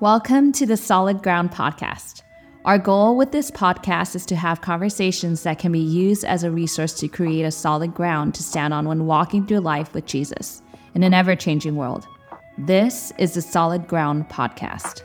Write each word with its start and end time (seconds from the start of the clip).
Welcome 0.00 0.52
to 0.52 0.64
the 0.64 0.78
Solid 0.78 1.22
Ground 1.22 1.50
Podcast. 1.50 2.22
Our 2.64 2.78
goal 2.78 3.18
with 3.18 3.32
this 3.32 3.50
podcast 3.50 4.16
is 4.16 4.24
to 4.26 4.34
have 4.34 4.62
conversations 4.62 5.42
that 5.42 5.58
can 5.58 5.72
be 5.72 5.78
used 5.78 6.24
as 6.24 6.42
a 6.42 6.50
resource 6.50 6.94
to 7.00 7.08
create 7.08 7.42
a 7.42 7.50
solid 7.50 7.92
ground 7.92 8.34
to 8.36 8.42
stand 8.42 8.72
on 8.72 8.88
when 8.88 9.04
walking 9.04 9.46
through 9.46 9.60
life 9.60 9.92
with 9.92 10.06
Jesus 10.06 10.62
in 10.94 11.02
an 11.02 11.12
ever 11.12 11.36
changing 11.36 11.76
world. 11.76 12.08
This 12.56 13.12
is 13.18 13.34
the 13.34 13.42
Solid 13.42 13.86
Ground 13.88 14.30
Podcast. 14.30 15.02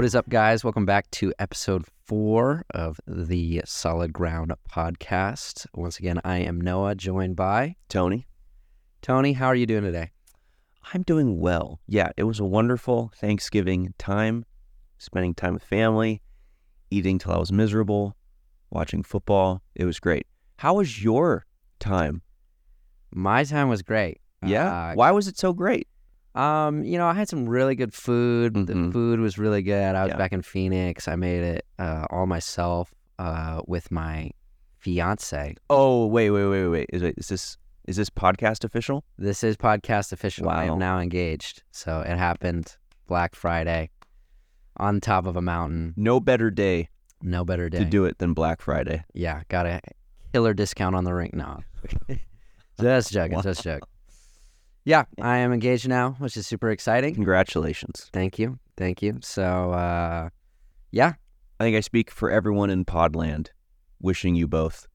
What 0.00 0.06
is 0.06 0.14
up, 0.14 0.30
guys? 0.30 0.64
Welcome 0.64 0.86
back 0.86 1.10
to 1.10 1.34
episode 1.38 1.84
four 2.06 2.64
of 2.70 2.98
the 3.06 3.60
Solid 3.66 4.14
Ground 4.14 4.50
podcast. 4.66 5.66
Once 5.74 5.98
again, 5.98 6.18
I 6.24 6.38
am 6.38 6.58
Noah, 6.58 6.94
joined 6.94 7.36
by 7.36 7.76
Tony. 7.90 8.26
Tony. 9.02 9.34
How 9.34 9.48
are 9.48 9.54
you 9.54 9.66
doing 9.66 9.82
today? 9.82 10.12
I'm 10.94 11.02
doing 11.02 11.38
well. 11.38 11.80
Yeah, 11.86 12.12
it 12.16 12.22
was 12.22 12.40
a 12.40 12.46
wonderful 12.46 13.12
Thanksgiving 13.14 13.92
time, 13.98 14.46
spending 14.96 15.34
time 15.34 15.52
with 15.52 15.64
family, 15.64 16.22
eating 16.90 17.18
till 17.18 17.32
I 17.32 17.38
was 17.38 17.52
miserable, 17.52 18.16
watching 18.70 19.02
football. 19.02 19.60
It 19.74 19.84
was 19.84 20.00
great. 20.00 20.26
How 20.56 20.76
was 20.76 21.04
your 21.04 21.44
time? 21.78 22.22
My 23.12 23.44
time 23.44 23.68
was 23.68 23.82
great. 23.82 24.22
Yeah. 24.46 24.92
Uh, 24.92 24.94
Why 24.94 25.10
was 25.10 25.28
it 25.28 25.36
so 25.36 25.52
great? 25.52 25.88
Um, 26.40 26.84
you 26.84 26.96
know, 26.98 27.06
I 27.06 27.14
had 27.14 27.28
some 27.28 27.48
really 27.48 27.74
good 27.74 27.92
food. 27.92 28.54
The 28.54 28.72
Mhm. 28.74 28.92
food 28.92 29.20
was 29.20 29.36
really 29.38 29.62
good. 29.62 29.94
I 29.94 30.04
was 30.04 30.10
Yeah. 30.12 30.16
back 30.16 30.32
in 30.32 30.42
Phoenix. 30.42 31.06
I 31.08 31.16
made 31.16 31.42
it 31.44 31.66
uh, 31.78 32.06
all 32.10 32.26
myself 32.26 32.94
uh, 33.18 33.60
with 33.66 33.90
my 33.90 34.30
fiance. 34.78 35.54
Oh, 35.68 36.06
wait, 36.06 36.30
wait, 36.30 36.46
wait, 36.46 36.68
wait. 36.68 36.86
Is, 36.92 37.02
it, 37.02 37.14
is 37.18 37.28
this 37.28 37.56
is 37.86 37.96
this 37.96 38.08
podcast 38.10 38.64
official? 38.64 39.04
This 39.18 39.42
is 39.42 39.56
podcast 39.56 40.12
official. 40.12 40.48
I 40.48 40.64
am 40.64 40.78
now 40.78 41.00
engaged. 41.00 41.62
So 41.72 42.00
it 42.00 42.16
happened 42.16 42.76
Black 43.06 43.34
Friday 43.34 43.90
on 44.76 45.00
top 45.00 45.26
of 45.26 45.36
a 45.36 45.42
mountain. 45.42 45.92
No 45.96 46.20
better 46.20 46.50
day, 46.50 46.88
No 47.20 47.44
better 47.44 47.68
day. 47.68 47.78
to 47.80 47.84
do 47.84 48.04
it 48.04 48.18
than 48.18 48.32
Black 48.32 48.60
Friday. 48.62 49.04
Yeah, 49.12 49.42
got 49.48 49.66
a 49.66 49.80
killer 50.32 50.54
discount 50.54 50.94
on 50.94 51.04
the 51.04 51.12
ring. 51.12 51.30
No, 51.34 51.60
just 52.80 53.12
joking, 53.12 53.42
just 53.42 53.62
joking. 53.64 53.88
Yeah, 54.84 55.04
I 55.20 55.38
am 55.38 55.52
engaged 55.52 55.88
now, 55.88 56.12
which 56.18 56.36
is 56.36 56.46
super 56.46 56.70
exciting. 56.70 57.14
Congratulations. 57.14 58.08
Thank 58.12 58.38
you, 58.38 58.58
thank 58.76 59.02
you. 59.02 59.18
So, 59.22 59.72
uh, 59.72 60.30
yeah, 60.90 61.14
I 61.58 61.64
think 61.64 61.76
I 61.76 61.80
speak 61.80 62.10
for 62.10 62.30
everyone 62.30 62.70
in 62.70 62.84
Podland, 62.84 63.48
wishing 64.00 64.34
you 64.34 64.48
both 64.48 64.86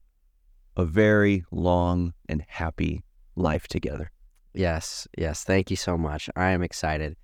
a 0.76 0.84
very 0.84 1.44
long 1.50 2.12
and 2.28 2.44
happy 2.48 3.04
life 3.36 3.68
together. 3.68 4.10
yes, 4.54 5.06
yes. 5.16 5.44
Thank 5.44 5.70
you 5.70 5.76
so 5.76 5.96
much. 5.96 6.28
I 6.34 6.50
am 6.50 6.62
excited. 6.62 7.16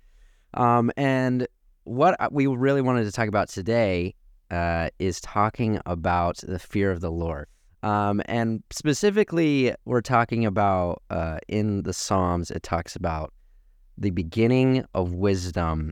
Um, 0.53 0.91
and 0.95 1.47
what 1.83 2.15
we 2.31 2.47
really 2.47 2.81
wanted 2.81 3.03
to 3.05 3.11
talk 3.11 3.27
about 3.27 3.49
today 3.49 4.15
uh, 4.51 4.89
is 4.99 5.19
talking 5.19 5.79
about 5.85 6.37
the 6.37 6.59
fear 6.59 6.91
of 6.91 7.01
the 7.01 7.11
Lord. 7.11 7.47
Um, 7.83 8.21
and 8.25 8.63
specifically, 8.71 9.75
we're 9.85 10.01
talking 10.01 10.45
about 10.45 11.03
uh, 11.09 11.37
in 11.47 11.83
the 11.83 11.93
Psalms, 11.93 12.49
it 12.49 12.63
talks 12.63 12.95
about 12.95 13.33
the 13.97 14.09
beginning 14.11 14.85
of 14.95 15.13
wisdom 15.13 15.91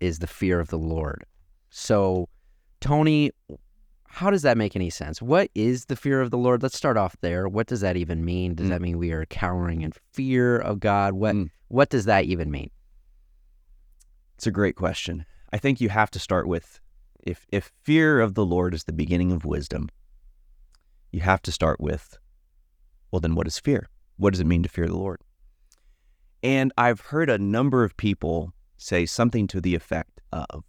is 0.00 0.18
the 0.18 0.26
fear 0.26 0.60
of 0.60 0.68
the 0.68 0.78
Lord. 0.78 1.24
So, 1.70 2.28
Tony, 2.80 3.30
how 4.06 4.30
does 4.30 4.42
that 4.42 4.58
make 4.58 4.74
any 4.74 4.90
sense? 4.90 5.22
What 5.22 5.50
is 5.54 5.84
the 5.86 5.94
fear 5.96 6.20
of 6.20 6.30
the 6.30 6.36
Lord? 6.38 6.62
Let's 6.64 6.76
start 6.76 6.96
off 6.96 7.16
there. 7.20 7.48
What 7.48 7.68
does 7.68 7.80
that 7.80 7.96
even 7.96 8.24
mean? 8.24 8.56
Does 8.56 8.66
Mm. 8.66 8.70
that 8.70 8.82
mean 8.82 8.98
we 8.98 9.12
are 9.12 9.24
cowering 9.26 9.82
in 9.82 9.92
fear 10.12 10.58
of 10.58 10.80
God? 10.80 11.12
What 11.14 11.36
Mm. 11.36 11.50
what 11.68 11.90
does 11.90 12.06
that 12.06 12.24
even 12.24 12.50
mean? 12.50 12.70
It's 14.34 14.48
a 14.48 14.50
great 14.50 14.74
question. 14.74 15.24
I 15.52 15.58
think 15.58 15.80
you 15.80 15.88
have 15.90 16.10
to 16.10 16.18
start 16.18 16.48
with 16.48 16.80
if 17.22 17.46
if 17.52 17.70
fear 17.84 18.20
of 18.20 18.34
the 18.34 18.44
Lord 18.44 18.74
is 18.74 18.84
the 18.84 18.92
beginning 18.92 19.30
of 19.30 19.44
wisdom, 19.44 19.88
you 21.10 21.20
have 21.20 21.42
to 21.42 21.52
start 21.52 21.80
with 21.80 22.18
well 23.10 23.20
then 23.20 23.34
what 23.34 23.46
is 23.46 23.58
fear? 23.58 23.88
What 24.16 24.32
does 24.32 24.40
it 24.40 24.46
mean 24.46 24.62
to 24.62 24.68
fear 24.68 24.86
the 24.86 24.96
Lord? 24.96 25.20
And 26.42 26.72
I've 26.78 27.00
heard 27.00 27.28
a 27.28 27.38
number 27.38 27.84
of 27.84 27.96
people 27.96 28.52
say 28.76 29.04
something 29.04 29.46
to 29.48 29.60
the 29.60 29.74
effect 29.74 30.20
of 30.32 30.64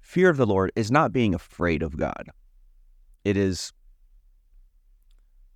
fear 0.00 0.30
of 0.30 0.36
the 0.36 0.46
Lord 0.46 0.72
is 0.74 0.90
not 0.90 1.12
being 1.12 1.34
afraid 1.34 1.82
of 1.82 1.96
God. 1.96 2.30
It 3.24 3.36
is 3.36 3.72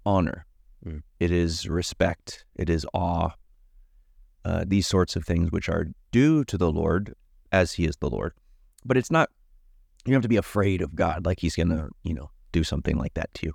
honor. 0.05 0.47
Mm. 0.85 1.03
It 1.19 1.31
is 1.31 1.69
respect. 1.69 2.45
It 2.55 2.69
is 2.69 2.87
awe 2.93 3.31
uh, 4.45 4.65
these 4.67 4.87
sorts 4.87 5.17
of 5.17 5.25
things 5.25 5.51
which 5.53 5.69
are 5.69 5.87
due 6.11 6.45
to 6.45 6.59
the 6.59 6.71
Lord 6.71 7.15
as 7.51 7.75
He 7.75 7.85
is 7.85 7.97
the 7.97 8.11
Lord. 8.11 8.35
But 8.85 8.97
it's 8.97 9.11
not, 9.11 9.31
you 10.05 10.11
don't 10.11 10.17
have 10.17 10.23
to 10.23 10.29
be 10.29 10.37
afraid 10.37 10.83
of 10.83 10.95
God 10.95 11.25
like 11.25 11.41
He's 11.41 11.57
going 11.57 11.69
to, 11.69 11.91
you 12.03 12.15
know, 12.15 12.31
do 12.53 12.63
something 12.65 12.97
like 12.97 13.15
that 13.15 13.33
to 13.35 13.47
you. 13.47 13.53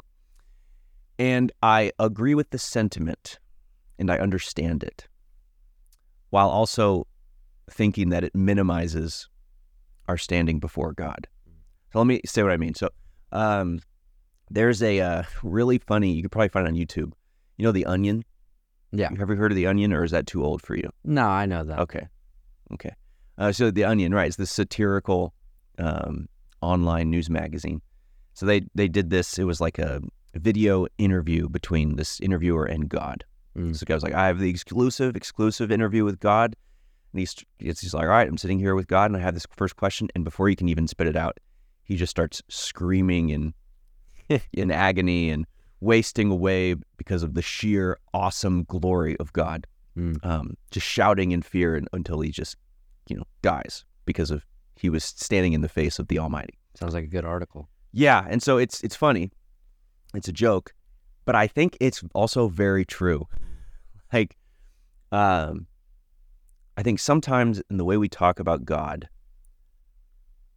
And 1.20 1.52
I 1.64 1.92
agree 2.00 2.36
with 2.36 2.50
the 2.52 2.60
sentiment 2.60 3.40
and 3.98 4.12
I 4.12 4.18
understand 4.18 4.84
it 4.84 5.08
while 6.30 6.50
also 6.50 7.08
thinking 7.70 8.10
that 8.10 8.24
it 8.24 8.36
minimizes 8.36 9.30
our 10.08 10.18
standing 10.18 10.60
before 10.60 10.94
God. 10.94 11.28
So 11.92 12.00
let 12.00 12.08
me 12.08 12.22
say 12.26 12.44
what 12.44 12.52
I 12.52 12.58
mean. 12.58 12.76
So 12.76 12.90
um, 13.32 13.80
there's 14.50 14.84
a 14.84 15.00
uh, 15.00 15.24
really 15.44 15.80
funny, 15.80 16.12
you 16.12 16.22
could 16.22 16.32
probably 16.32 16.50
find 16.50 16.68
it 16.68 16.70
on 16.70 16.76
YouTube. 16.76 17.14
You 17.58 17.64
know, 17.64 17.72
The 17.72 17.86
Onion? 17.86 18.24
Yeah. 18.92 19.10
Have 19.18 19.30
you 19.30 19.36
heard 19.36 19.52
of 19.52 19.56
The 19.56 19.68
Onion 19.68 19.94
or 19.94 20.04
is 20.04 20.12
that 20.12 20.28
too 20.28 20.44
old 20.44 20.62
for 20.62 20.76
you? 20.76 20.90
No, 21.04 21.26
I 21.26 21.46
know 21.46 21.64
that. 21.64 21.80
Okay. 21.80 22.08
Okay. 22.74 22.94
Uh, 23.38 23.52
so 23.52 23.72
The 23.72 23.86
Onion, 23.86 24.14
right? 24.14 24.28
It's 24.28 24.38
this 24.38 24.52
satirical 24.52 25.34
um, 25.80 26.28
online 26.62 27.10
news 27.10 27.30
magazine. 27.30 27.82
So 28.38 28.46
they, 28.46 28.62
they 28.76 28.88
did 28.88 29.10
this. 29.10 29.40
It 29.40 29.46
was 29.46 29.60
like 29.60 29.80
a 29.80 30.00
video 30.36 30.86
interview 31.00 31.50
between 31.50 31.96
this 31.96 32.20
interviewer 32.20 32.66
and 32.66 32.88
God. 32.88 33.24
Mm. 33.58 33.74
So 33.74 33.80
the 33.80 33.86
guy 33.86 33.96
was 33.96 34.04
like, 34.04 34.14
I 34.14 34.28
have 34.28 34.38
the 34.38 34.48
exclusive, 34.52 35.16
exclusive 35.16 35.72
interview 35.72 36.06
with 36.06 36.20
God. 36.20 36.56
And 37.14 37.20
he's, 37.20 37.36
he's 37.58 37.96
like, 37.96 38.04
all 38.04 38.10
right, 38.10 38.28
I'm 38.28 38.38
sitting 38.38 38.60
here 38.60 38.76
with 38.76 38.88
God 38.88 39.10
and 39.10 39.18
I 39.18 39.22
have 39.22 39.34
this 39.34 39.48
first 39.56 39.76
question. 39.76 40.08
And 40.14 40.24
before 40.24 40.48
he 40.48 40.56
can 40.56 40.70
even 40.70 40.88
spit 40.88 41.08
it 41.08 41.16
out, 41.16 41.40
he 41.84 41.96
just 41.96 42.12
starts 42.12 42.44
screaming 42.48 43.30
in, 43.32 43.56
in 44.54 44.70
agony 44.70 45.32
and 45.32 45.48
wasting 45.80 46.30
away 46.30 46.76
because 46.98 47.24
of 47.24 47.34
the 47.34 47.42
sheer 47.42 47.98
awesome 48.14 48.66
glory 48.66 49.18
of 49.18 49.34
God 49.34 49.66
Mm. 49.98 50.24
um, 50.24 50.56
just 50.70 50.86
shouting 50.86 51.32
in 51.32 51.42
fear 51.42 51.76
and, 51.76 51.88
until 51.92 52.22
he 52.22 52.30
just, 52.30 52.56
you 53.10 53.18
know, 53.18 53.24
dies 53.42 53.84
because 54.06 54.30
of 54.30 54.46
he 54.76 54.92
was 54.92 55.04
standing 55.04 55.54
in 55.54 55.62
the 55.62 55.70
face 55.70 55.98
of 55.98 56.08
the 56.08 56.20
Almighty. 56.20 56.54
Sounds 56.76 56.94
like 56.94 57.06
a 57.06 57.08
good 57.08 57.26
article. 57.26 57.68
Yeah, 57.98 58.28
and 58.30 58.44
so 58.44 58.60
it's 58.60 58.84
it's 58.84 58.96
funny, 58.96 59.32
it's 60.14 60.28
a 60.28 60.32
joke, 60.32 60.72
but 61.26 61.34
I 61.34 61.48
think 61.48 61.76
it's 61.82 62.04
also 62.14 62.48
very 62.48 62.86
true. 62.86 63.28
Like, 64.14 64.38
um, 65.12 65.66
I 66.78 66.84
think 66.84 67.00
sometimes 67.00 67.60
in 67.72 67.78
the 67.78 67.84
way 67.84 67.98
we 67.98 68.08
talk 68.08 68.40
about 68.40 68.66
God, 68.66 69.10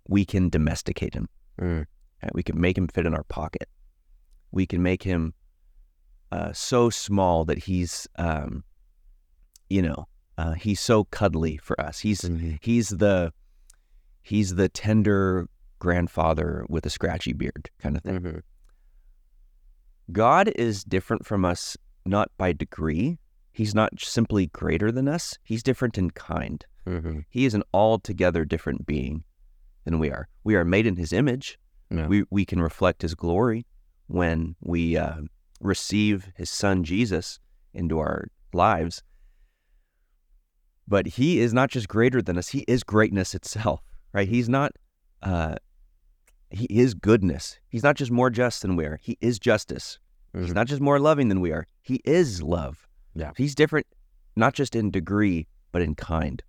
we 0.06 0.26
can 0.26 0.50
domesticate 0.50 1.14
him. 1.14 1.30
Mm. 1.58 1.86
Right? 2.22 2.34
We 2.34 2.42
can 2.42 2.60
make 2.60 2.76
him 2.76 2.88
fit 2.88 3.06
in 3.06 3.14
our 3.14 3.24
pocket. 3.24 3.70
We 4.52 4.66
can 4.66 4.82
make 4.82 5.02
him 5.02 5.32
uh, 6.32 6.52
so 6.52 6.90
small 6.90 7.46
that 7.46 7.56
he's, 7.56 8.06
um, 8.16 8.64
you 9.70 9.80
know, 9.80 10.06
uh, 10.36 10.52
he's 10.52 10.80
so 10.80 11.04
cuddly 11.04 11.56
for 11.56 11.80
us. 11.80 12.00
He's 12.00 12.20
Mhm. 12.20 12.58
he's 12.60 12.90
the 12.90 13.32
he's 14.20 14.56
the 14.56 14.68
tender 14.68 15.48
grandfather 15.80 16.64
with 16.68 16.86
a 16.86 16.90
scratchy 16.90 17.32
beard 17.32 17.68
kind 17.80 17.96
of 17.96 18.02
thing. 18.02 18.20
Mhm. 18.20 18.42
God 20.12 20.48
is 20.56 20.84
different 20.84 21.26
from 21.26 21.44
us 21.44 21.76
not 22.06 22.30
by 22.38 22.52
degree. 22.52 23.18
He's 23.52 23.74
not 23.74 24.00
simply 24.00 24.46
greater 24.46 24.92
than 24.92 25.08
us. 25.08 25.36
He's 25.42 25.62
different 25.62 25.98
in 25.98 26.10
kind. 26.10 26.64
Mhm. 26.86 27.24
He 27.28 27.44
is 27.44 27.54
an 27.54 27.62
altogether 27.74 28.44
different 28.44 28.86
being 28.86 29.24
than 29.84 29.98
we 29.98 30.10
are. 30.10 30.28
We 30.44 30.54
are 30.54 30.64
made 30.64 30.86
in 30.86 30.96
his 30.96 31.12
image. 31.12 31.58
Yeah. 31.90 32.06
We 32.06 32.24
we 32.30 32.44
can 32.44 32.60
reflect 32.62 33.02
his 33.02 33.14
glory 33.14 33.66
when 34.06 34.54
we 34.60 34.96
uh, 34.96 35.22
receive 35.60 36.30
his 36.36 36.48
son 36.50 36.84
Jesus 36.84 37.40
into 37.74 37.98
our 37.98 38.28
lives. 38.52 39.02
But 40.86 41.06
he 41.06 41.40
is 41.40 41.52
not 41.52 41.70
just 41.70 41.88
greater 41.88 42.22
than 42.22 42.38
us; 42.38 42.48
he 42.48 42.60
is 42.68 42.82
greatness 42.84 43.34
itself. 43.34 43.80
Right? 44.12 44.28
He's 44.28 44.48
not. 44.48 44.72
Uh, 45.22 45.56
he 46.50 46.66
is 46.66 46.94
goodness. 46.94 47.58
He's 47.68 47.82
not 47.82 47.96
just 47.96 48.10
more 48.10 48.30
just 48.30 48.62
than 48.62 48.76
we 48.76 48.84
are. 48.84 48.98
He 49.02 49.16
is 49.20 49.38
justice. 49.38 49.98
He's 50.32 50.50
Mhm. 50.50 50.54
not 50.54 50.66
just 50.66 50.80
more 50.80 50.98
loving 50.98 51.28
than 51.28 51.40
we 51.40 51.52
are. 51.52 51.66
He 51.82 52.00
is 52.04 52.42
love. 52.42 52.86
Yeah. 53.14 53.32
He's 53.36 53.54
different, 53.54 53.86
not 54.36 54.54
just 54.54 54.74
in 54.76 54.90
degree, 54.90 55.46
but 55.72 55.82
in 55.82 55.94
kind. 55.94 56.42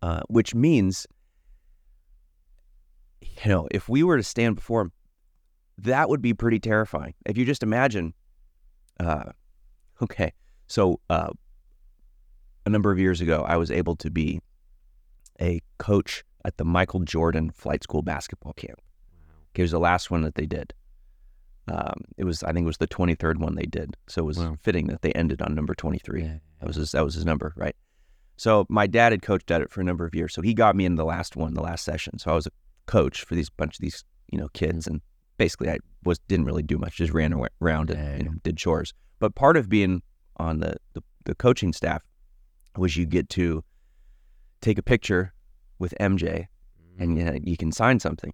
Uh, 0.00 0.20
which 0.28 0.54
means 0.54 1.06
you 3.20 3.48
know, 3.48 3.68
if 3.70 3.88
we 3.88 4.02
were 4.02 4.16
to 4.16 4.22
stand 4.22 4.56
before 4.56 4.82
him, 4.82 4.92
that 5.78 6.08
would 6.08 6.20
be 6.20 6.34
pretty 6.34 6.58
terrifying. 6.58 7.14
If 7.24 7.36
you 7.38 7.44
just 7.44 7.62
imagine, 7.62 8.14
uh, 9.00 9.30
okay, 10.02 10.32
so 10.66 11.00
uh, 11.08 11.30
a 12.66 12.70
number 12.70 12.90
of 12.92 12.98
years 12.98 13.20
ago, 13.20 13.42
I 13.46 13.56
was 13.56 13.70
able 13.70 13.96
to 13.96 14.10
be 14.10 14.40
a 15.40 15.60
coach 15.78 16.24
at 16.44 16.56
the 16.56 16.64
Michael 16.64 17.00
Jordan 17.00 17.50
Flight 17.50 17.82
School 17.82 18.02
basketball 18.02 18.52
camp. 18.52 18.80
It 19.54 19.62
was 19.62 19.70
the 19.70 19.78
last 19.80 20.10
one 20.10 20.22
that 20.22 20.34
they 20.34 20.46
did. 20.46 20.72
Um, 21.68 22.02
it 22.16 22.24
was, 22.24 22.42
I 22.42 22.52
think, 22.52 22.64
it 22.64 22.66
was 22.66 22.78
the 22.78 22.88
23rd 22.88 23.38
one 23.38 23.54
they 23.54 23.66
did. 23.66 23.96
So 24.08 24.22
it 24.22 24.24
was 24.26 24.38
Wow. 24.38 24.56
fitting 24.62 24.88
that 24.88 25.02
they 25.02 25.12
ended 25.12 25.40
on 25.42 25.54
number 25.54 25.74
23. 25.74 26.22
Yeah. 26.22 26.38
That 26.60 26.66
was 26.66 26.76
his, 26.76 26.92
that 26.92 27.04
was 27.04 27.14
his 27.14 27.24
number, 27.24 27.52
right? 27.56 27.76
So 28.36 28.66
my 28.68 28.86
dad 28.86 29.12
had 29.12 29.22
coached 29.22 29.50
at 29.50 29.60
it 29.60 29.70
for 29.70 29.80
a 29.80 29.84
number 29.84 30.04
of 30.04 30.14
years. 30.14 30.34
So 30.34 30.42
he 30.42 30.54
got 30.54 30.74
me 30.74 30.84
in 30.84 30.96
the 30.96 31.04
last 31.04 31.36
one, 31.36 31.54
the 31.54 31.62
last 31.62 31.84
session. 31.84 32.18
So 32.18 32.32
I 32.32 32.34
was 32.34 32.46
a 32.46 32.50
coach 32.86 33.22
for 33.24 33.34
these 33.36 33.48
bunch 33.50 33.76
of 33.76 33.80
these, 33.80 34.04
you 34.32 34.38
know, 34.38 34.48
kids, 34.54 34.86
and 34.88 35.00
basically 35.36 35.70
I 35.70 35.78
was 36.02 36.18
didn't 36.26 36.46
really 36.46 36.62
do 36.64 36.78
much, 36.78 36.96
just 36.96 37.12
ran 37.12 37.32
around 37.60 37.90
and 37.90 37.98
Yeah, 38.00 38.16
you 38.16 38.24
know, 38.24 38.32
did 38.42 38.56
chores. 38.56 38.92
But 39.20 39.34
part 39.36 39.56
of 39.56 39.68
being 39.68 40.02
on 40.38 40.58
the, 40.60 40.74
the 40.94 41.02
the 41.24 41.34
coaching 41.36 41.72
staff 41.72 42.02
was 42.76 42.96
you 42.96 43.06
get 43.06 43.28
to 43.28 43.62
take 44.60 44.78
a 44.78 44.82
picture 44.82 45.32
with 45.78 45.94
MJ, 46.00 46.46
and 46.98 47.16
you, 47.16 47.40
you 47.44 47.56
can 47.56 47.70
sign 47.70 48.00
something, 48.00 48.32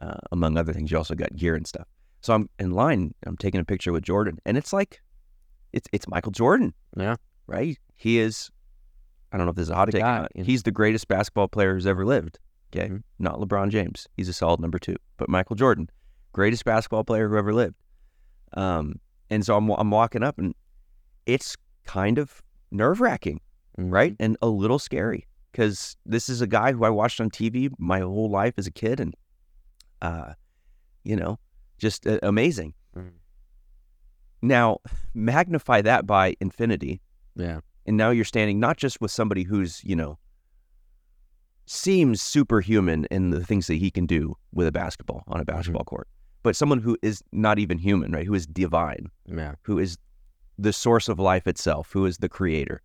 uh, 0.00 0.16
among 0.32 0.56
other 0.56 0.72
things. 0.72 0.90
You 0.90 0.96
also 0.98 1.14
got 1.14 1.34
gear 1.36 1.54
and 1.54 1.66
stuff. 1.66 1.86
So 2.20 2.34
I'm 2.34 2.48
in 2.58 2.72
line. 2.72 3.14
I'm 3.26 3.36
taking 3.36 3.60
a 3.60 3.64
picture 3.64 3.92
with 3.92 4.02
Jordan, 4.02 4.38
and 4.44 4.56
it's 4.56 4.72
like, 4.72 5.00
it's 5.72 5.88
it's 5.92 6.08
Michael 6.08 6.32
Jordan 6.32 6.72
Yeah. 6.96 7.16
right? 7.46 7.78
He 7.94 8.18
is, 8.18 8.50
I 9.32 9.36
don't 9.36 9.46
know 9.46 9.50
if 9.50 9.56
this 9.56 9.64
is 9.64 9.70
a 9.70 9.74
hot 9.74 9.90
take. 9.90 10.00
guy, 10.02 10.26
yeah. 10.34 10.42
He's 10.42 10.62
the 10.62 10.70
greatest 10.72 11.08
basketball 11.08 11.48
player 11.48 11.74
who's 11.74 11.86
ever 11.86 12.04
lived. 12.04 12.38
Okay. 12.74 12.88
Mhm. 12.88 13.02
Not 13.18 13.36
LeBron 13.40 13.70
James. 13.70 14.06
He's 14.16 14.28
a 14.28 14.32
solid 14.32 14.60
number 14.60 14.78
two. 14.78 14.96
But 15.16 15.28
Michael 15.28 15.56
Jordan, 15.56 15.88
greatest 16.32 16.64
basketball 16.64 17.04
player 17.04 17.28
who 17.28 17.36
ever 17.36 17.52
lived. 17.54 17.76
Um, 18.54 19.00
and 19.30 19.44
so 19.44 19.56
I'm, 19.56 19.68
I'm 19.70 19.90
walking 19.90 20.22
up 20.22 20.38
and 20.38 20.54
it's 21.26 21.56
kind 21.84 22.18
of 22.18 22.42
nerve 22.70 23.00
wracking, 23.00 23.40
Mm-hmm. 23.78 23.90
right? 23.90 24.16
And 24.18 24.36
a 24.42 24.48
little 24.48 24.78
scary 24.80 25.26
because 25.52 25.96
this 26.04 26.28
is 26.28 26.40
a 26.40 26.46
guy 26.48 26.72
who 26.72 26.84
I 26.84 26.90
watched 26.90 27.20
on 27.20 27.30
TV 27.30 27.70
my 27.78 28.00
whole 28.00 28.28
life 28.30 28.54
as 28.58 28.66
a 28.66 28.72
kid 28.72 28.98
and, 29.00 29.14
uh, 30.02 30.32
you 31.04 31.16
know, 31.16 31.38
just 31.78 32.06
uh, 32.06 32.18
amazing. 32.22 32.74
Mhm. 32.96 33.12
Now, 34.42 34.78
magnify 35.14 35.82
that 35.82 36.06
by 36.06 36.36
infinity 36.40 37.00
Yeah. 37.34 37.60
and 37.86 37.96
now 37.96 38.10
you're 38.10 38.24
standing 38.24 38.60
not 38.60 38.76
just 38.76 39.00
with 39.00 39.10
somebody 39.10 39.42
who's 39.44 39.82
you 39.84 39.96
know 39.96 40.18
seems 41.66 42.22
superhuman 42.22 43.06
in 43.10 43.30
the 43.30 43.44
things 43.44 43.66
that 43.66 43.74
he 43.74 43.90
can 43.90 44.06
do 44.06 44.34
with 44.52 44.66
a 44.66 44.72
basketball 44.72 45.22
on 45.28 45.40
a 45.40 45.44
basketball 45.44 45.84
court 45.84 46.08
but 46.42 46.56
someone 46.56 46.80
who 46.80 46.96
is 47.02 47.22
not 47.32 47.58
even 47.58 47.76
human 47.78 48.10
right 48.12 48.26
who 48.26 48.34
is 48.34 48.46
divine 48.46 49.10
Yeah. 49.26 49.54
who 49.62 49.78
is 49.78 49.98
the 50.58 50.72
source 50.72 51.08
of 51.08 51.18
life 51.18 51.46
itself 51.46 51.90
who 51.92 52.06
is 52.06 52.18
the 52.18 52.28
creator 52.28 52.80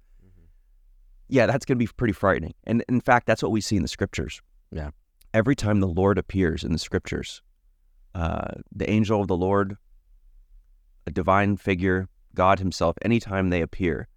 yeah 1.29 1.45
that's 1.45 1.65
going 1.65 1.77
to 1.77 1.85
be 1.85 1.89
pretty 1.95 2.13
frightening 2.13 2.53
and 2.65 2.83
in 2.89 2.99
fact 2.99 3.25
that's 3.25 3.41
what 3.41 3.51
we 3.51 3.61
see 3.61 3.75
in 3.77 3.81
the 3.83 3.87
scriptures 3.87 4.41
Yeah. 4.71 4.91
Every 5.33 5.55
time 5.55 5.79
the 5.79 5.87
lord 5.87 6.17
appears 6.17 6.63
in 6.63 6.71
the 6.71 6.79
scriptures 6.79 7.41
uh, 8.15 8.51
the 8.75 8.89
angel 8.89 9.21
of 9.21 9.27
the 9.27 9.37
lord 9.37 9.75
a 11.07 11.11
divine 11.11 11.57
figure 11.57 12.07
god 12.35 12.59
himself 12.59 12.95
anytime 13.01 13.49
they 13.49 13.61
appear 13.61 14.07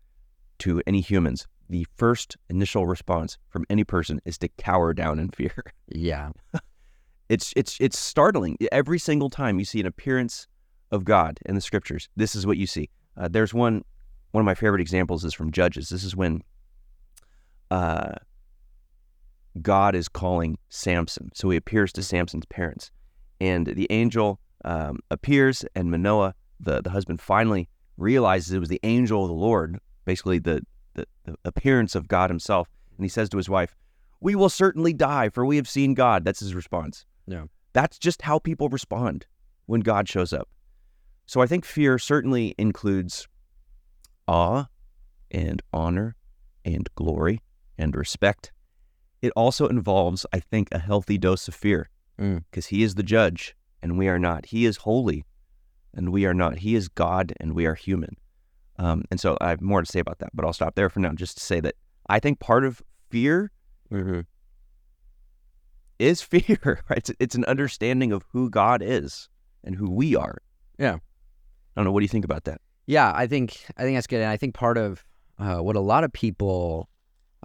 to 0.59 0.83
any 0.87 1.01
humans, 1.01 1.47
the 1.69 1.87
first 1.97 2.37
initial 2.49 2.87
response 2.87 3.39
from 3.49 3.65
any 3.69 3.85
person 3.85 4.21
is 4.25 4.39
to 4.39 4.49
cower 4.49 4.95
down 4.95 5.19
in 5.19 5.31
fear. 5.31 5.53
Yeah. 5.89 6.31
It's 7.29 7.53
it's 7.57 7.77
it's 7.81 7.99
startling. 7.99 8.57
Every 8.71 9.01
single 9.01 9.31
time 9.31 9.59
you 9.59 9.65
see 9.65 9.81
an 9.81 9.87
appearance 9.87 10.47
of 10.93 11.05
God 11.05 11.41
in 11.47 11.57
the 11.57 11.61
scriptures, 11.61 12.09
this 12.15 12.37
is 12.37 12.47
what 12.47 12.57
you 12.57 12.69
see. 12.69 12.89
Uh, 13.17 13.27
there's 13.27 13.53
one 13.53 13.83
one 14.31 14.43
of 14.43 14.45
my 14.45 14.55
favorite 14.55 14.81
examples 14.81 15.25
is 15.25 15.35
from 15.35 15.51
Judges. 15.51 15.89
This 15.89 16.05
is 16.05 16.15
when 16.15 16.43
uh, 17.73 18.13
God 19.63 19.95
is 19.95 20.09
calling 20.09 20.59
Samson. 20.69 21.31
So 21.35 21.51
he 21.51 21.57
appears 21.57 21.93
to 21.95 22.03
Samson's 22.03 22.47
parents, 22.47 22.91
and 23.41 23.67
the 23.67 23.87
angel 23.91 24.41
um, 24.65 25.01
appears, 25.11 25.65
and 25.75 25.91
Manoah, 25.91 26.35
the 26.61 26.83
the 26.83 26.91
husband, 26.91 27.21
finally 27.21 27.69
realizes 27.97 28.53
it 28.53 28.59
was 28.59 28.69
the 28.69 28.81
angel 28.83 29.23
of 29.23 29.29
the 29.29 29.35
Lord, 29.35 29.79
basically 30.05 30.39
the 30.39 30.65
the, 30.95 31.07
the 31.25 31.37
appearance 31.45 31.95
of 31.95 32.09
God 32.09 32.31
Himself, 32.31 32.69
and 32.97 33.05
he 33.05 33.09
says 33.09 33.29
to 33.31 33.37
his 33.37 33.49
wife, 33.49 33.75
"We 34.21 34.35
will 34.35 34.49
certainly 34.49 34.93
die, 34.93 35.29
for 35.29 35.45
we 35.45 35.57
have 35.57 35.69
seen 35.69 35.95
God." 35.95 36.25
That's 36.25 36.41
his 36.41 36.55
response. 36.55 37.05
Yeah. 37.27 37.45
That's 37.73 37.99
just 37.99 38.23
how 38.23 38.39
people 38.39 38.69
respond 38.69 39.27
when 39.67 39.81
God 39.81 40.09
shows 40.09 40.33
up. 40.33 40.49
So 41.27 41.43
I 41.43 41.47
think 41.47 41.65
fear 41.65 41.99
certainly 41.99 42.55
includes 42.57 43.29
awe 44.27 44.67
and 45.31 45.61
honor 45.73 46.17
and 46.65 46.89
glory 46.95 47.43
and 47.77 47.95
respect. 47.95 48.53
It 49.27 49.33
also 49.35 49.67
involves, 49.67 50.25
I 50.33 50.39
think, 50.41 50.69
a 50.73 50.79
healthy 50.79 51.19
dose 51.19 51.49
of 51.49 51.55
fear 51.55 51.91
Mm. 52.19 52.45
because 52.51 52.67
He 52.67 52.83
is 52.83 52.95
the 52.95 53.03
judge 53.03 53.55
and 53.83 53.99
we 53.99 54.09
are 54.09 54.19
not. 54.19 54.47
He 54.47 54.65
is 54.65 54.79
holy 54.79 55.25
and 55.93 56.11
we 56.13 56.25
are 56.27 56.33
not. 56.35 56.59
He 56.59 56.75
is 56.75 56.89
God 56.89 57.33
and 57.41 57.55
we 57.55 57.67
are 57.67 57.75
human. 57.75 58.17
Um, 58.79 59.03
and 59.11 59.19
so 59.21 59.37
I 59.41 59.49
have 59.51 59.61
more 59.61 59.83
to 59.83 59.91
say 59.91 59.99
about 60.01 60.19
that, 60.21 60.31
but 60.33 60.45
I'll 60.45 60.53
stop 60.53 60.77
there 60.77 60.89
for 60.89 61.01
now 61.01 61.13
just 61.13 61.37
to 61.39 61.45
say 61.45 61.61
that 61.61 61.75
I 62.09 62.19
think 62.21 62.39
part 62.41 62.65
of 62.65 62.81
fear 63.11 63.51
Mm-hmm. 63.93 64.21
is 65.99 66.23
fear, 66.33 66.81
right? 66.89 66.99
It's, 66.99 67.11
it's 67.19 67.35
an 67.35 67.45
understanding 67.47 68.13
of 68.13 68.25
who 68.33 68.49
God 68.51 68.83
is 68.83 69.29
and 69.65 69.75
who 69.77 69.91
we 69.91 70.15
are. 70.17 70.39
Yeah. 70.79 70.95
I 70.97 70.99
don't 71.77 71.85
know. 71.85 71.93
What 71.93 72.01
do 72.01 72.05
you 72.05 72.09
think 72.09 72.25
about 72.25 72.45
that? 72.45 72.61
Yeah, 72.87 73.13
I 73.15 73.27
think 73.27 73.59
I 73.77 73.83
think 73.83 73.97
that's 73.97 74.07
good, 74.07 74.21
and 74.21 74.31
I 74.31 74.37
think 74.37 74.55
part 74.55 74.79
of 74.79 75.05
uh, 75.39 75.59
what 75.59 75.75
a 75.77 75.81
lot 75.81 76.05
of 76.05 76.13
people 76.13 76.89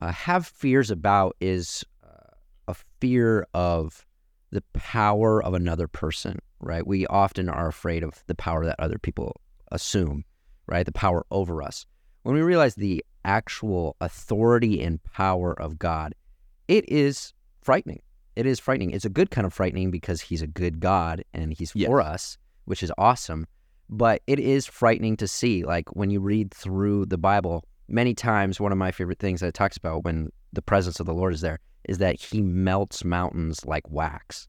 uh, 0.02 0.12
have 0.12 0.48
fears 0.48 0.92
about 0.92 1.36
is 1.40 1.84
uh, 2.04 2.34
a 2.68 2.76
fear 3.00 3.48
of 3.54 4.06
the 4.52 4.64
power 4.74 5.44
of 5.44 5.54
another 5.54 5.88
person. 5.88 6.40
Right? 6.60 6.86
We 6.86 7.08
often 7.08 7.50
are 7.50 7.68
afraid 7.68 8.04
of 8.04 8.24
the 8.28 8.36
power 8.36 8.66
that 8.66 8.80
other 8.80 9.00
people 9.00 9.40
assume. 9.72 10.26
Right? 10.68 10.86
The 10.86 10.92
power 10.92 11.26
over 11.32 11.62
us. 11.64 11.86
When 12.24 12.36
we 12.36 12.42
realize 12.42 12.76
the 12.76 13.04
actual 13.26 13.96
authority 14.00 14.82
and 14.84 15.02
power 15.04 15.60
of 15.60 15.80
God, 15.80 16.14
it 16.68 16.88
is 16.88 17.34
frightening. 17.62 18.02
It 18.36 18.46
is 18.46 18.60
frightening. 18.60 18.92
It's 18.92 19.06
a 19.06 19.10
good 19.10 19.32
kind 19.32 19.46
of 19.46 19.54
frightening 19.54 19.92
because 19.92 20.22
He's 20.22 20.42
a 20.42 20.48
good 20.48 20.80
God 20.80 21.24
and 21.34 21.54
He's 21.54 21.72
Yes. 21.76 21.88
for 21.88 22.00
us, 22.02 22.38
which 22.66 22.84
is 22.84 22.92
awesome 22.98 23.48
but 23.92 24.22
it 24.26 24.40
is 24.40 24.66
frightening 24.66 25.18
to 25.18 25.28
see. 25.28 25.64
Like 25.64 25.94
when 25.96 26.10
you 26.10 26.22
read 26.22 26.54
through 26.54 27.08
the 27.08 27.18
Bible, 27.18 27.66
many 27.92 28.14
times 28.14 28.60
one 28.60 28.72
of 28.72 28.78
my 28.78 28.92
favorite 28.92 29.20
things 29.20 29.42
that 29.42 29.48
it 29.48 29.54
talks 29.54 29.78
about 29.78 30.04
when 30.04 30.30
the 30.54 30.62
presence 30.62 31.00
of 31.00 31.06
the 31.06 31.14
Lord 31.14 31.34
is 31.34 31.42
there 31.42 31.60
is 31.88 31.98
that 31.98 32.20
He 32.20 32.42
melts 32.42 33.04
mountains 33.04 33.66
like 33.66 33.90
wax. 33.90 34.48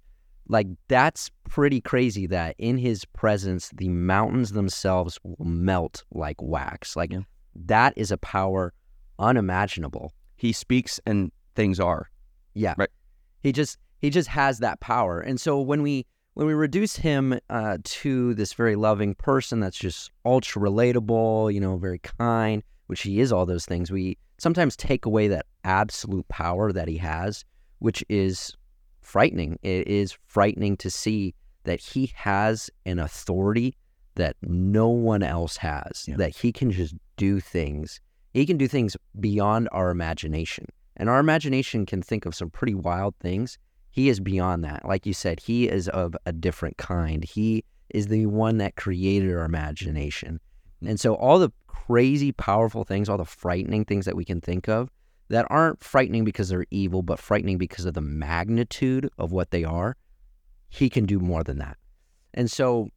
Like 0.49 0.67
that's 0.89 1.31
pretty 1.49 1.81
crazy 1.81 2.27
that 2.27 2.55
in 2.59 2.79
His 2.79 3.05
presence, 3.05 3.71
the 3.75 3.89
mountains 3.89 4.53
themselves 4.53 5.19
will 5.23 5.47
melt 5.47 6.05
like 6.11 6.41
wax. 6.43 6.97
Like 6.97 7.13
Yeah. 7.13 7.21
that 7.55 7.95
is 7.97 8.11
a 8.11 8.19
power 8.19 8.73
unimaginable. 9.19 10.13
He 10.37 10.53
speaks 10.53 11.01
and 11.07 11.31
things 11.55 11.81
are. 11.81 12.11
Yeah. 12.55 12.75
Right. 12.77 12.91
He 13.41 13.53
just 13.53 13.79
he 13.99 14.11
just 14.11 14.29
has 14.29 14.59
that 14.59 14.81
power. 14.81 15.21
And 15.21 15.41
so 15.41 15.61
when 15.61 15.83
we 15.83 16.07
when 16.35 16.47
we 16.47 16.55
reduce 16.55 16.97
him 16.97 17.39
uh, 17.51 17.79
to 17.85 18.35
this 18.35 18.53
very 18.55 18.75
loving 18.75 19.15
person 19.15 19.61
that's 19.61 19.77
just 19.77 20.11
ultra 20.25 20.63
relatable, 20.63 21.53
you 21.53 21.61
know, 21.61 21.77
very 21.77 21.99
kind, 21.99 22.63
which 22.93 23.01
he 23.01 23.21
is 23.21 23.33
all 23.33 23.47
those 23.47 23.65
things, 23.65 23.91
we 23.91 24.19
sometimes 24.37 24.77
take 24.77 25.07
away 25.07 25.27
that 25.27 25.47
absolute 25.65 26.29
power 26.29 26.71
that 26.73 26.89
he 26.89 26.99
has, 26.99 27.43
which 27.79 28.05
is 28.11 28.55
frightening. 29.01 29.59
It 29.63 29.89
is 29.89 30.15
frightening 30.27 30.77
to 30.77 30.91
see 30.91 31.35
that 31.65 31.81
he 31.81 32.13
has 32.15 32.69
an 32.85 32.99
authority 32.99 33.75
that 34.17 34.37
no 34.43 34.91
one 34.91 35.23
else 35.23 35.57
has, 35.57 36.05
Yeah. 36.07 36.17
that 36.19 36.37
he 36.37 36.53
can 36.53 36.71
just 36.71 36.95
do 37.17 37.41
things. 37.41 37.99
He 38.35 38.45
can 38.45 38.59
do 38.59 38.69
things 38.69 38.95
beyond 39.19 39.71
our 39.73 39.89
imagination. 39.89 40.67
And 40.95 41.09
our 41.09 41.19
imagination 41.19 41.87
can 41.87 42.03
think 42.03 42.27
of 42.27 42.35
some 42.35 42.51
pretty 42.51 42.75
wild 42.75 43.15
things. 43.21 43.57
He 43.91 44.11
is 44.11 44.21
beyond 44.21 44.65
that. 44.65 44.85
Like 44.87 45.07
you 45.07 45.15
said, 45.15 45.41
he 45.41 45.67
is 45.67 45.89
of 45.89 46.15
a 46.27 46.33
different 46.35 46.77
kind. 46.77 47.25
He 47.25 47.65
is 47.89 48.09
the 48.09 48.27
one 48.27 48.59
that 48.59 48.77
created 48.77 49.33
our 49.33 49.47
imagination. 49.47 50.41
Mm-hmm. 50.83 50.89
And 50.91 51.01
so 51.01 51.15
all 51.15 51.39
the 51.39 51.51
crazy 51.87 52.33
powerful 52.33 52.85
things, 52.85 53.09
all 53.09 53.19
the 53.19 53.25
frightening 53.25 53.85
things 53.85 54.05
that 54.05 54.17
we 54.17 54.25
can 54.25 54.41
think 54.41 54.69
of 54.69 54.91
that 55.29 55.47
aren't 55.51 55.83
frightening 55.83 56.25
because 56.25 56.49
they're 56.49 56.67
evil, 56.71 57.03
but 57.03 57.19
frightening 57.19 57.59
because 57.59 57.85
of 57.85 57.95
the 57.95 58.01
magnitude 58.01 59.09
of 59.19 59.33
what 59.33 59.51
they 59.51 59.65
are, 59.65 59.97
he 60.69 60.91
can 60.91 61.07
do 61.07 61.19
more 61.19 61.43
than 61.43 61.59
that. 61.59 61.77
And 62.35 62.51
so 62.51 62.89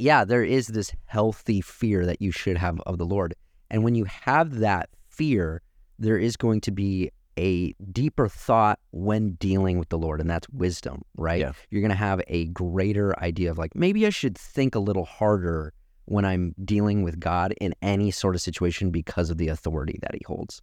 yeah, 0.00 0.24
there 0.24 0.44
is 0.44 0.68
this 0.68 0.92
healthy 1.04 1.60
fear 1.60 2.06
that 2.06 2.22
you 2.22 2.32
should 2.32 2.56
have 2.56 2.80
of 2.86 2.98
the 2.98 3.04
Lord. 3.04 3.34
And 3.70 3.84
when 3.84 3.94
you 3.94 4.06
have 4.06 4.60
that 4.60 4.88
fear, 5.08 5.62
there 5.98 6.16
is 6.16 6.36
going 6.36 6.62
to 6.62 6.70
be 6.70 7.10
a 7.36 7.72
deeper 7.92 8.28
thought 8.28 8.78
when 8.90 9.32
dealing 9.32 9.78
with 9.78 9.90
the 9.90 9.98
Lord, 9.98 10.20
and 10.20 10.28
that's 10.28 10.48
wisdom, 10.50 11.02
right? 11.16 11.40
Yeah. 11.40 11.52
You're 11.70 11.82
going 11.82 11.90
to 11.90 11.96
have 11.96 12.20
a 12.28 12.46
greater 12.46 13.18
idea 13.20 13.50
of 13.50 13.58
like, 13.58 13.74
maybe 13.74 14.06
I 14.06 14.10
should 14.10 14.36
think 14.36 14.74
a 14.74 14.78
little 14.78 15.04
harder 15.04 15.72
when 16.10 16.24
I'm 16.24 16.56
dealing 16.64 17.04
with 17.04 17.20
God 17.20 17.54
in 17.60 17.72
any 17.82 18.10
sort 18.10 18.34
of 18.34 18.40
situation 18.40 18.90
because 18.90 19.30
of 19.30 19.38
the 19.38 19.46
authority 19.46 19.96
that 20.02 20.12
he 20.12 20.20
holds. 20.26 20.60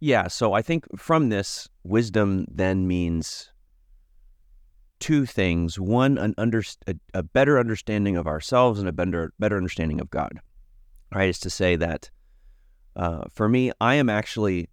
Yeah, 0.00 0.26
so 0.28 0.54
I 0.54 0.62
think 0.62 0.86
from 0.98 1.28
this, 1.28 1.68
wisdom 1.84 2.46
then 2.50 2.86
means 2.86 3.52
two 4.98 5.26
things. 5.26 5.78
One, 5.78 6.16
an 6.16 6.32
under, 6.38 6.62
a, 6.86 6.94
a 7.12 7.22
better 7.22 7.58
understanding 7.58 8.16
of 8.16 8.26
ourselves 8.26 8.80
and 8.80 8.88
a 8.88 8.92
better, 8.92 9.34
better 9.38 9.58
understanding 9.58 10.00
of 10.00 10.08
God. 10.08 10.40
Right? 11.14 11.28
Is 11.28 11.40
to 11.40 11.50
say 11.50 11.76
that 11.76 12.08
uh, 12.96 13.24
for 13.30 13.50
me, 13.50 13.72
I 13.82 13.96
am 13.96 14.08
actually, 14.08 14.70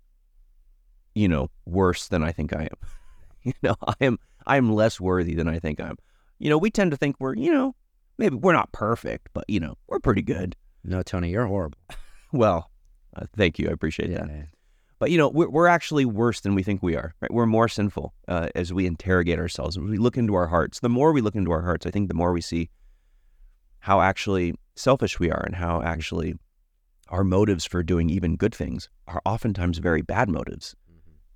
you 1.16 1.28
know, 1.28 1.50
worse 1.66 2.08
than 2.08 2.24
I 2.24 2.32
think 2.32 2.54
I 2.54 2.62
am. 2.64 2.90
you 3.44 3.54
know, 3.62 3.76
I 3.86 3.96
am 4.00 4.18
I 4.48 4.56
am 4.56 4.72
less 4.72 5.02
worthy 5.02 5.36
than 5.36 5.50
I 5.50 5.60
think 5.60 5.82
I 5.82 5.90
am. 5.90 5.98
You 6.40 6.50
know, 6.50 6.58
we 6.58 6.72
tend 6.72 6.92
to 6.92 6.98
think 6.98 7.18
we're, 7.20 7.36
you 7.36 7.52
know, 7.52 7.76
maybe 8.24 8.38
we're 8.38 8.54
not 8.54 8.72
perfect, 8.72 9.28
but 9.34 9.44
you 9.50 9.60
know, 9.60 9.76
we're 9.88 10.00
pretty 10.00 10.22
good. 10.22 10.56
No, 10.84 11.02
Tony, 11.04 11.30
you're 11.30 11.46
horrible. 11.48 11.78
Well, 12.36 12.72
uh, 13.16 13.28
thank 13.38 13.60
you. 13.60 13.70
I 13.70 13.74
appreciate 13.74 14.10
Yeah. 14.10 14.26
that. 14.26 14.48
But 14.98 15.12
you 15.12 15.20
know, 15.20 15.30
we're, 15.30 15.50
we're 15.50 15.68
actually 15.68 16.04
worse 16.06 16.40
than 16.40 16.56
we 16.56 16.64
think 16.64 16.82
we 16.82 16.96
are. 16.96 17.14
Right? 17.22 17.32
We're 17.32 17.46
more 17.46 17.68
sinful 17.68 18.12
uh, 18.28 18.50
as 18.56 18.74
we 18.74 18.88
interrogate 18.88 19.38
ourselves. 19.38 19.78
As 19.78 19.84
we 19.84 20.00
look 20.00 20.18
into 20.18 20.34
our 20.34 20.48
hearts. 20.48 20.80
The 20.80 20.90
more 20.90 21.12
we 21.12 21.22
look 21.22 21.36
into 21.36 21.52
our 21.52 21.62
hearts, 21.62 21.86
I 21.86 21.92
think 21.92 22.08
the 22.08 22.16
more 22.16 22.34
we 22.34 22.42
see 22.42 22.72
how 23.82 24.02
actually 24.02 24.56
selfish 24.76 25.20
we 25.20 25.30
are, 25.30 25.44
and 25.46 25.54
how 25.56 25.84
actually 25.84 26.34
our 27.10 27.24
motives 27.24 27.66
for 27.66 27.84
doing 27.84 28.10
even 28.10 28.36
good 28.36 28.56
things 28.56 28.90
are 29.08 29.22
oftentimes 29.26 29.78
very 29.78 30.02
bad 30.02 30.28
motives. 30.28 30.76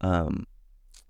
Um, 0.02 0.48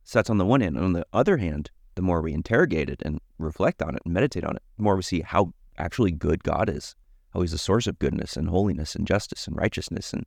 so 0.03 0.19
that's 0.19 0.29
on 0.29 0.37
the 0.37 0.45
one 0.45 0.59
hand. 0.59 0.77
On 0.77 0.91
the 0.91 1.05
other 1.13 1.37
hand, 1.37 1.71
the 1.95 2.01
more 2.01 2.21
we 2.21 2.33
interrogate 2.33 2.89
it 2.89 3.01
and 3.05 3.21
reflect 3.37 3.81
on 3.81 3.95
it 3.95 4.01
and 4.03 4.13
meditate 4.13 4.43
on 4.43 4.57
it, 4.57 4.63
the 4.75 4.83
more 4.83 4.97
we 4.97 5.01
see 5.01 5.21
how 5.21 5.53
actually 5.77 6.11
good 6.11 6.43
God 6.43 6.69
is, 6.69 6.95
how 7.33 7.41
He's 7.41 7.53
a 7.53 7.57
source 7.57 7.87
of 7.87 7.99
goodness 7.99 8.35
and 8.37 8.49
holiness 8.49 8.95
and 8.95 9.05
justice 9.07 9.47
and 9.47 9.55
righteousness, 9.55 10.13
and 10.13 10.25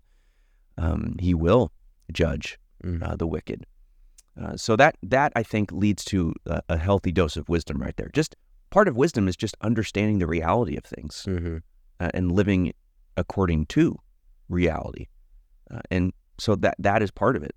um, 0.78 1.16
He 1.18 1.34
will 1.34 1.72
judge 2.12 2.58
Mhm. 2.84 3.02
uh, 3.02 3.16
the 3.16 3.26
wicked. 3.26 3.66
Uh, 4.40 4.56
so 4.56 4.74
that 4.76 4.96
that 5.02 5.32
I 5.36 5.42
think 5.42 5.70
leads 5.72 6.04
to 6.06 6.32
a, 6.46 6.62
a 6.70 6.76
healthy 6.78 7.12
dose 7.12 7.36
of 7.36 7.48
wisdom 7.48 7.80
right 7.82 7.96
there. 7.96 8.10
Just 8.14 8.36
part 8.70 8.88
of 8.88 8.96
wisdom 8.96 9.28
is 9.28 9.36
just 9.36 9.56
understanding 9.60 10.18
the 10.18 10.26
reality 10.26 10.76
of 10.76 10.84
things 10.84 11.24
Mhm. 11.28 11.62
uh, 11.98 12.10
and 12.14 12.32
living 12.32 12.72
according 13.16 13.66
to 13.66 13.98
reality, 14.48 15.08
uh, 15.70 15.80
and 15.90 16.12
so 16.38 16.54
that 16.56 16.76
that 16.78 17.02
is 17.02 17.10
part 17.10 17.36
of 17.36 17.42
it. 17.42 17.54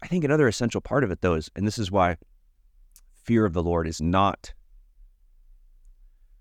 I 0.00 0.06
think 0.06 0.22
another 0.22 0.46
essential 0.46 0.80
part 0.80 1.02
of 1.02 1.10
it, 1.10 1.22
though, 1.22 1.34
is, 1.34 1.50
and 1.56 1.66
this 1.66 1.76
is 1.78 1.90
why 1.90 2.18
fear 3.24 3.44
of 3.44 3.52
the 3.52 3.62
Lord 3.64 3.88
is 3.88 4.00
not. 4.00 4.54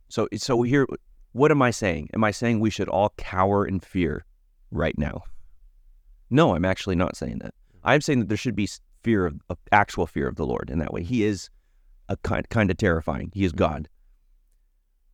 So, 0.09 0.27
so 0.35 0.61
here, 0.61 0.87
what 1.33 1.51
am 1.51 1.61
I 1.61 1.71
saying? 1.71 2.09
Am 2.13 2.23
I 2.23 2.31
saying 2.31 2.59
we 2.59 2.69
should 2.69 2.89
all 2.89 3.13
cower 3.17 3.65
in 3.65 3.79
fear 3.79 4.25
right 4.71 4.97
now? 4.97 5.23
No, 6.29 6.55
I'm 6.55 6.65
actually 6.65 6.95
not 6.95 7.15
saying 7.15 7.39
that. 7.39 7.53
Mm-hmm. 7.53 7.87
I'm 7.87 8.01
saying 8.01 8.19
that 8.19 8.29
there 8.29 8.37
should 8.37 8.55
be 8.55 8.69
fear 9.03 9.25
of, 9.25 9.39
of 9.49 9.57
actual 9.71 10.07
fear 10.07 10.27
of 10.27 10.35
the 10.35 10.45
Lord 10.45 10.69
in 10.69 10.79
that 10.79 10.93
way. 10.93 11.03
He 11.03 11.23
is 11.23 11.49
a 12.09 12.17
kind 12.17 12.47
kind 12.49 12.71
of 12.71 12.77
terrifying. 12.77 13.31
He 13.33 13.45
is 13.45 13.51
mm-hmm. 13.51 13.59
God. 13.59 13.89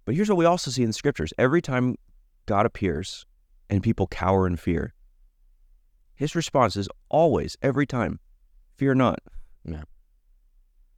But 0.06 0.16
here's 0.16 0.30
what 0.30 0.38
we 0.38 0.46
also 0.46 0.72
see 0.72 0.84
in 0.84 0.90
the 0.90 0.94
scriptures: 0.94 1.34
every 1.38 1.62
time 1.62 1.96
God 2.46 2.66
appears 2.66 3.26
and 3.70 3.82
people 3.82 4.08
cower 4.08 4.46
in 4.48 4.58
fear, 4.58 4.94
His 6.16 6.36
response 6.36 6.76
is 6.76 6.90
always, 7.10 7.58
every 7.62 7.86
time, 7.86 8.20
fear 8.78 8.94
not. 8.94 9.20
Yeah. 9.66 9.84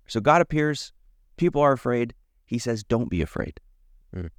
So 0.07 0.19
God 0.19 0.41
appears, 0.41 0.93
people 1.37 1.61
are 1.61 1.71
afraid. 1.71 2.13
He 2.45 2.59
says, 2.59 2.83
don't 2.83 3.09
be 3.09 3.21
afraid. 3.21 3.59
Mm. 4.13 4.29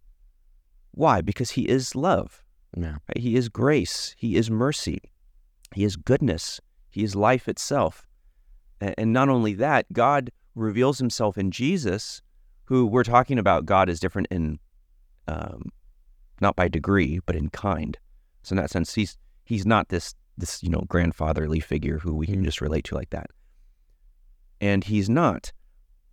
Why? 0.92 1.20
Because 1.20 1.52
He 1.52 1.62
is 1.68 1.94
love. 1.94 2.42
Yeah. 2.76 2.96
right? 3.08 3.18
He 3.18 3.37
is 3.37 3.49
grace. 3.49 4.14
He 4.18 4.37
is 4.37 4.50
mercy. 4.50 5.00
He 5.75 5.85
is 5.85 5.96
goodness. 5.96 6.61
He 6.90 7.02
is 7.04 7.14
life 7.16 7.49
itself. 7.49 8.06
And 8.80 9.12
not 9.12 9.28
only 9.30 9.54
that, 9.54 9.90
God 9.92 10.30
reveals 10.54 10.99
Himself 10.99 11.38
in 11.38 11.50
Jesus, 11.50 12.20
who 12.64 12.87
we're 12.87 13.04
talking 13.04 13.38
about. 13.38 13.64
God 13.66 13.88
is 13.88 14.00
different 14.00 14.28
in, 14.30 14.58
um, 15.28 15.70
not 16.40 16.56
by 16.56 16.68
degree, 16.68 17.20
but 17.25 17.37
in 17.37 17.49
kind. 17.49 17.96
So 18.42 18.52
in 18.52 18.56
that 18.58 18.70
sense, 18.70 18.94
He's 18.94 19.16
He's 19.44 19.64
not 19.64 19.88
this 19.88 20.14
this 20.38 20.62
you 20.62 20.68
know 20.68 20.85
grandfatherly 20.88 21.61
figure 21.61 21.99
who 21.99 22.14
we 22.14 22.26
can 22.26 22.42
Mhm. 22.42 22.44
just 22.44 22.61
relate 22.61 22.85
to 22.87 22.94
like 22.94 23.11
that. 23.11 23.30
And 24.61 24.85
He's 24.85 25.08
not. 25.08 25.52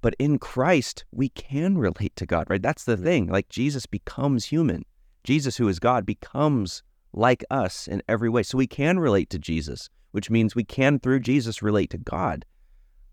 But 0.03 0.15
in 0.19 0.37
Christ, 0.37 1.05
we 1.11 1.29
can 1.29 1.77
relate 1.77 2.13
to 2.17 2.25
God, 2.25 2.47
right? 2.49 2.61
That's 2.61 2.83
the 2.83 2.97
thing. 2.97 3.27
Like 3.27 3.47
Jesus 3.47 3.85
becomes 3.85 4.45
human. 4.45 4.83
Jesus, 5.23 5.55
who 5.55 5.69
is 5.69 5.79
God, 5.79 6.05
becomes 6.05 6.83
like 7.13 7.45
us 7.49 7.87
in 7.87 8.03
every 8.09 8.29
way. 8.29 8.43
So 8.43 8.57
we 8.57 8.67
can 8.67 8.99
relate 8.99 9.29
to 9.29 9.39
Jesus, 9.39 9.89
which 10.11 10.29
means 10.29 10.55
we 10.55 10.65
can, 10.65 10.99
through 10.99 11.21
Jesus, 11.21 11.63
relate 11.63 11.89
to 11.91 11.97
God. 11.97 12.43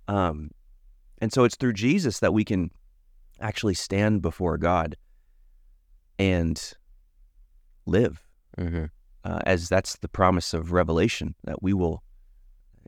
Um, 0.08 0.50
and 1.18 1.32
so 1.32 1.44
it's 1.44 1.54
through 1.54 1.74
Jesus 1.74 2.18
that 2.18 2.34
we 2.34 2.44
can 2.44 2.72
actually 3.40 3.74
stand 3.74 4.20
before 4.20 4.58
God 4.58 4.96
and 6.18 6.72
live, 7.86 8.20
hmm 8.58 8.86
uh, 9.24 9.38
as 9.46 9.68
that's 9.68 9.96
the 9.98 10.08
promise 10.08 10.54
of 10.54 10.72
Revelation 10.72 11.34
that 11.44 11.62
we 11.62 11.72
will, 11.72 12.02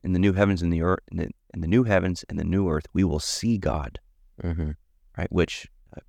in 0.02 0.12
the 0.12 0.18
new 0.18 0.32
heavens 0.32 0.62
and 0.62 0.73
the 0.73 0.82
earth, 0.82 1.04
in 1.54 1.61
the, 1.61 1.68
new 1.68 1.85
heavens 1.85 2.25
and 2.28 2.38
the 2.38 2.44
new 2.44 2.68
earth, 2.68 2.87
we 2.92 3.04
will 3.04 3.21
see 3.21 3.59
God 3.59 3.99
hmm 4.40 4.73
right? 5.16 5.30
Which 5.30 5.68
uh, 5.97 6.00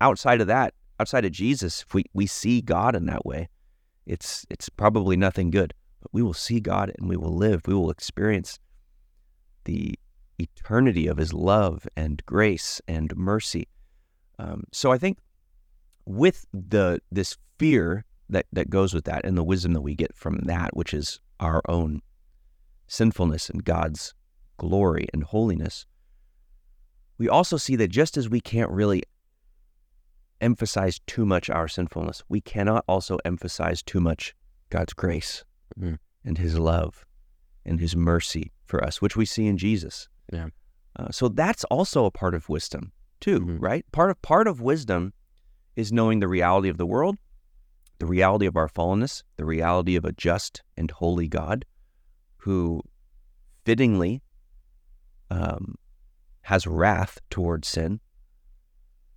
outside 0.00 0.40
of 0.40 0.46
that, 0.46 0.74
outside 1.00 1.24
of 1.24 1.32
Jesus, 1.32 1.84
if 1.86 1.94
we, 1.94 2.04
we 2.12 2.26
see 2.26 2.60
God 2.60 2.94
in 2.96 3.06
that 3.06 3.26
way, 3.26 3.48
it's 4.06 4.46
it's 4.48 4.68
probably 4.68 5.16
nothing 5.16 5.50
good. 5.50 5.74
But 6.00 6.10
we 6.12 6.22
will 6.22 6.34
see 6.34 6.60
God 6.60 6.92
and 6.98 7.08
we 7.08 7.16
will 7.16 7.34
live. 7.34 7.62
We 7.66 7.74
will 7.74 7.90
experience 7.90 8.58
the 9.64 9.98
eternity 10.38 11.06
of 11.06 11.18
His 11.18 11.32
love 11.32 11.86
and 11.96 12.24
grace 12.24 12.80
and 12.88 13.14
mercy. 13.16 13.68
Um, 14.38 14.64
so 14.72 14.92
I 14.92 14.98
think 14.98 15.18
with 16.06 16.46
the 16.52 17.00
this 17.12 17.36
fear 17.58 18.04
that 18.30 18.46
that 18.52 18.70
goes 18.70 18.94
with 18.94 19.04
that 19.04 19.24
and 19.24 19.36
the 19.36 19.44
wisdom 19.44 19.72
that 19.74 19.82
we 19.82 19.94
get 19.94 20.14
from 20.14 20.38
that, 20.44 20.76
which 20.76 20.94
is 20.94 21.20
our 21.40 21.60
own 21.68 22.00
sinfulness 22.86 23.50
and 23.50 23.64
God's 23.64 24.14
glory 24.58 25.06
and 25.14 25.24
holiness, 25.24 25.86
we 27.16 27.28
also 27.28 27.56
see 27.56 27.74
that 27.76 27.88
just 27.88 28.16
as 28.16 28.28
we 28.28 28.40
can't 28.40 28.70
really 28.70 29.02
emphasize 30.40 31.00
too 31.06 31.26
much 31.26 31.50
our 31.50 31.66
sinfulness, 31.66 32.22
we 32.28 32.40
cannot 32.40 32.84
also 32.86 33.18
emphasize 33.24 33.82
too 33.82 34.00
much 34.00 34.34
God's 34.70 34.92
grace 34.92 35.44
Mhm. 35.78 35.98
and 36.24 36.38
His 36.38 36.58
love 36.58 37.04
and 37.64 37.80
His 37.80 37.96
mercy 37.96 38.52
for 38.64 38.84
us, 38.84 39.00
which 39.02 39.16
we 39.16 39.24
see 39.24 39.46
in 39.46 39.56
Jesus. 39.56 40.08
Yeah. 40.32 40.48
Uh, 40.96 41.10
so 41.10 41.28
that's 41.28 41.64
also 41.64 42.04
a 42.04 42.10
part 42.10 42.34
of 42.34 42.48
wisdom 42.48 42.92
too, 43.20 43.40
Mhm. 43.40 43.56
right? 43.60 43.90
Part 43.92 44.10
of 44.10 44.22
part 44.22 44.46
of 44.46 44.60
wisdom 44.60 45.12
is 45.74 45.92
knowing 45.92 46.20
the 46.20 46.28
reality 46.28 46.68
of 46.68 46.76
the 46.76 46.86
world, 46.86 47.16
the 47.98 48.06
reality 48.06 48.46
of 48.46 48.56
our 48.56 48.68
fallenness, 48.68 49.22
the 49.36 49.44
reality 49.44 49.96
of 49.96 50.04
a 50.04 50.12
just 50.12 50.62
and 50.76 50.90
holy 50.90 51.26
God 51.28 51.64
who 52.38 52.82
fittingly 53.64 54.22
um, 55.30 55.74
has 56.42 56.66
wrath 56.66 57.18
towards 57.30 57.68
sin, 57.68 58.00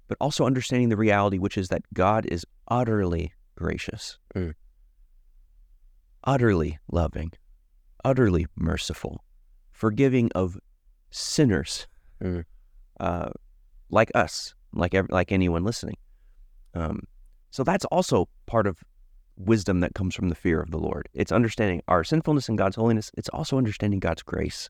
but 0.07 0.17
also 0.19 0.45
understanding 0.45 0.89
the 0.89 0.97
reality, 0.97 1.37
which 1.37 1.57
is 1.57 1.69
that 1.69 1.81
God 1.93 2.25
is 2.25 2.45
utterly 2.67 3.33
gracious, 3.55 4.17
Mm. 4.35 4.53
utterly 6.23 6.79
loving, 6.91 7.31
utterly 8.03 8.45
merciful, 8.55 9.23
forgiving 9.71 10.29
of 10.35 10.57
sinners 11.09 11.87
Mm. 12.21 12.45
uh, 12.99 13.29
like 13.89 14.11
us, 14.15 14.53
like 14.73 14.93
like 15.11 15.31
anyone 15.31 15.63
listening. 15.63 15.97
Um, 16.73 17.01
so 17.49 17.63
that's 17.63 17.85
also 17.85 18.29
part 18.45 18.67
of 18.67 18.83
wisdom 19.35 19.79
that 19.79 19.95
comes 19.95 20.13
from 20.15 20.29
the 20.29 20.35
fear 20.35 20.61
of 20.61 20.69
the 20.71 20.77
Lord. 20.77 21.09
It's 21.13 21.31
understanding 21.31 21.81
our 21.87 22.03
sinfulness 22.03 22.47
and 22.47 22.57
God's 22.57 22.75
holiness. 22.75 23.11
It's 23.17 23.29
also 23.29 23.57
understanding 23.57 23.99
God's 23.99 24.21
grace, 24.23 24.69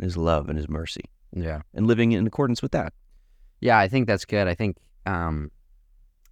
His 0.00 0.16
love, 0.16 0.48
and 0.48 0.58
His 0.58 0.68
mercy, 0.68 1.04
Yeah. 1.32 1.62
and 1.74 1.86
living 1.86 2.12
in 2.12 2.26
accordance 2.26 2.62
with 2.62 2.72
that. 2.72 2.92
Yeah, 3.60 3.78
I 3.78 3.88
think 3.88 4.06
that's 4.06 4.24
good. 4.24 4.48
I 4.48 4.54
think, 4.54 4.76
um, 5.06 5.50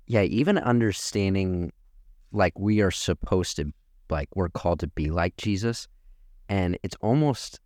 yeah, 0.06 0.22
even 0.22 0.58
understanding 0.58 1.72
like 2.32 2.58
we 2.58 2.80
are 2.80 2.90
supposed 2.90 3.56
to, 3.56 3.72
like, 4.10 4.28
we're 4.34 4.48
called 4.48 4.80
to 4.80 4.86
be 4.88 5.10
like 5.10 5.36
Jesus. 5.36 5.86
And 6.48 6.78
it's 6.82 6.96
almost 7.00 7.60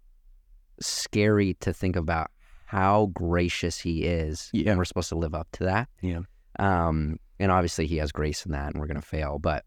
scary 0.80 1.54
to 1.60 1.72
think 1.72 1.96
about 1.96 2.30
how 2.66 3.06
gracious 3.14 3.78
he 3.78 4.04
is. 4.04 4.50
Yeah. 4.52 4.70
And 4.70 4.78
we're 4.78 4.84
supposed 4.84 5.08
to 5.08 5.18
live 5.18 5.34
up 5.34 5.48
to 5.52 5.64
that. 5.64 5.88
Yeah. 6.02 6.20
Um, 6.58 7.18
and 7.38 7.50
obviously 7.50 7.86
he 7.86 7.96
has 7.96 8.12
grace 8.12 8.44
in 8.46 8.52
that 8.52 8.72
and 8.72 8.80
we're 8.80 8.86
going 8.86 9.00
to 9.00 9.06
fail. 9.06 9.38
But 9.38 9.64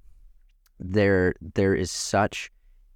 there, 0.79 1.33
there 1.41 1.73
is 1.75 1.91
such 1.91 2.51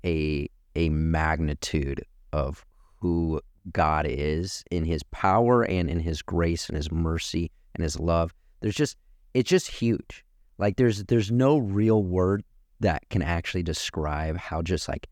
a, 0.06 0.50
a 0.75 0.90
magnitude 0.90 2.04
of 2.32 2.66
who 3.03 3.41
God 3.74 4.05
is 4.07 4.63
in 4.72 4.86
his 4.86 5.03
power 5.03 5.63
and 5.63 5.89
in 5.89 6.00
his 6.00 6.22
grace 6.22 6.69
and 6.69 6.77
his 6.77 6.89
mercy 6.89 7.51
and 7.75 7.83
his 7.83 8.00
love. 8.00 8.33
There's 8.62 8.75
just 8.75 8.98
it's 9.33 9.50
just 9.50 9.67
huge. 9.67 10.24
Like 10.57 10.77
there's 10.77 11.03
there's 11.03 11.29
no 11.29 11.57
real 11.57 12.01
word 12.01 12.43
that 12.79 13.07
can 13.10 13.22
actually 13.22 13.63
describe 13.63 14.38
how 14.38 14.62
just 14.62 14.88
like 14.88 15.07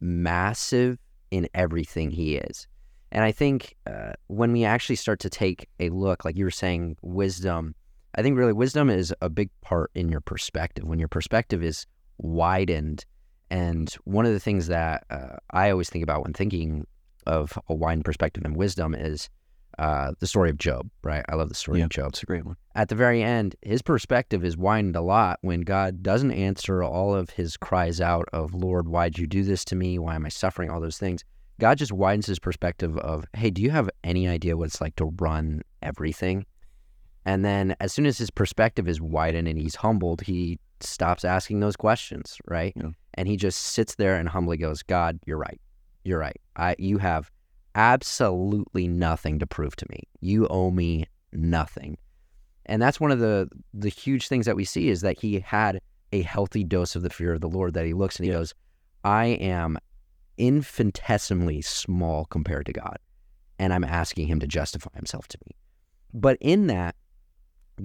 massive 0.00 0.98
in 1.30 1.46
everything 1.54 2.10
he 2.10 2.36
is. 2.36 2.66
And 3.12 3.22
I 3.22 3.30
think 3.30 3.76
uh, 3.86 4.14
when 4.28 4.50
we 4.50 4.64
actually 4.64 4.96
start 4.96 5.20
to 5.20 5.30
take 5.30 5.68
a 5.78 5.90
look, 5.90 6.24
like 6.24 6.36
you 6.36 6.44
were 6.44 6.50
saying, 6.50 6.96
wisdom, 7.02 7.74
I 8.14 8.22
think 8.22 8.38
really 8.38 8.54
wisdom 8.54 8.88
is 8.88 9.14
a 9.20 9.28
big 9.28 9.50
part 9.60 9.90
in 9.94 10.08
your 10.08 10.20
perspective. 10.20 10.84
When 10.84 10.98
your 10.98 11.08
perspective 11.08 11.62
is 11.62 11.86
widened, 12.18 13.04
and 13.50 13.92
one 14.04 14.24
of 14.26 14.32
the 14.32 14.40
things 14.40 14.66
that 14.68 15.04
uh, 15.10 15.36
I 15.50 15.70
always 15.70 15.90
think 15.90 16.02
about 16.02 16.24
when 16.24 16.32
thinking 16.32 16.86
of 17.26 17.58
a 17.68 17.74
widened 17.74 18.04
perspective 18.04 18.44
and 18.44 18.56
wisdom 18.56 18.94
is 18.94 19.28
uh, 19.78 20.12
the 20.20 20.26
story 20.26 20.50
of 20.50 20.58
Job, 20.58 20.88
right? 21.02 21.24
I 21.28 21.34
love 21.34 21.48
the 21.48 21.54
story 21.54 21.78
Yeah, 21.80 21.86
of 21.86 21.90
Job. 21.90 22.10
It's 22.10 22.22
a 22.22 22.26
great 22.26 22.46
one. 22.46 22.56
At 22.74 22.88
the 22.88 22.94
very 22.94 23.22
end, 23.22 23.56
his 23.62 23.82
perspective 23.82 24.44
is 24.44 24.56
widened 24.56 24.96
a 24.96 25.00
lot 25.00 25.38
when 25.42 25.62
God 25.62 26.02
doesn't 26.02 26.30
answer 26.30 26.82
all 26.82 27.14
of 27.14 27.30
his 27.30 27.56
cries 27.56 28.00
out 28.00 28.28
of, 28.32 28.54
Lord, 28.54 28.88
why'd 28.88 29.18
you 29.18 29.26
do 29.26 29.42
this 29.42 29.64
to 29.66 29.76
me? 29.76 29.98
Why 29.98 30.14
am 30.14 30.26
I 30.26 30.28
suffering? 30.28 30.70
All 30.70 30.80
those 30.80 30.98
things. 30.98 31.24
God 31.60 31.78
just 31.78 31.92
widens 31.92 32.26
his 32.26 32.38
perspective 32.38 32.96
of, 32.98 33.24
hey, 33.34 33.50
do 33.50 33.62
you 33.62 33.70
have 33.70 33.88
any 34.02 34.28
idea 34.28 34.56
what 34.56 34.66
it's 34.66 34.80
like 34.80 34.96
to 34.96 35.06
run 35.18 35.62
everything? 35.82 36.46
And 37.24 37.44
then 37.44 37.74
as 37.80 37.92
soon 37.92 38.06
as 38.06 38.18
his 38.18 38.30
perspective 38.30 38.88
is 38.88 39.00
widened 39.00 39.48
and 39.48 39.58
he's 39.58 39.76
humbled, 39.76 40.20
he 40.22 40.58
stops 40.80 41.24
asking 41.24 41.60
those 41.60 41.76
questions, 41.76 42.38
right? 42.46 42.72
Yeah. 42.76 42.90
And 43.14 43.28
he 43.28 43.36
just 43.36 43.60
sits 43.60 43.94
there 43.94 44.16
and 44.16 44.28
humbly 44.28 44.56
goes, 44.56 44.82
God, 44.82 45.18
you're 45.26 45.38
right. 45.38 45.60
You're 46.04 46.18
right. 46.18 46.40
I 46.56 46.76
you 46.78 46.98
have 46.98 47.30
absolutely 47.74 48.86
nothing 48.86 49.38
to 49.40 49.46
prove 49.46 49.74
to 49.76 49.86
me. 49.90 50.04
You 50.20 50.46
owe 50.48 50.70
me 50.70 51.06
nothing. 51.32 51.98
And 52.66 52.80
that's 52.80 53.00
one 53.00 53.10
of 53.10 53.18
the 53.18 53.48
the 53.72 53.88
huge 53.88 54.28
things 54.28 54.46
that 54.46 54.56
we 54.56 54.64
see 54.64 54.88
is 54.88 55.00
that 55.00 55.18
he 55.18 55.40
had 55.40 55.80
a 56.12 56.22
healthy 56.22 56.62
dose 56.62 56.94
of 56.94 57.02
the 57.02 57.10
fear 57.10 57.32
of 57.32 57.40
the 57.40 57.48
Lord 57.48 57.74
that 57.74 57.84
he 57.86 57.92
looks 57.92 58.16
and 58.16 58.24
he 58.24 58.30
Yeah. 58.30 58.38
goes, 58.38 58.54
I 59.02 59.26
am 59.26 59.78
infinitesimally 60.36 61.62
small 61.62 62.24
compared 62.26 62.66
to 62.66 62.72
God. 62.72 62.98
And 63.58 63.72
I'm 63.72 63.84
asking 63.84 64.26
him 64.28 64.40
to 64.40 64.46
justify 64.46 64.90
himself 64.94 65.28
to 65.28 65.38
me. 65.46 65.52
But 66.12 66.38
in 66.40 66.66
that, 66.68 66.96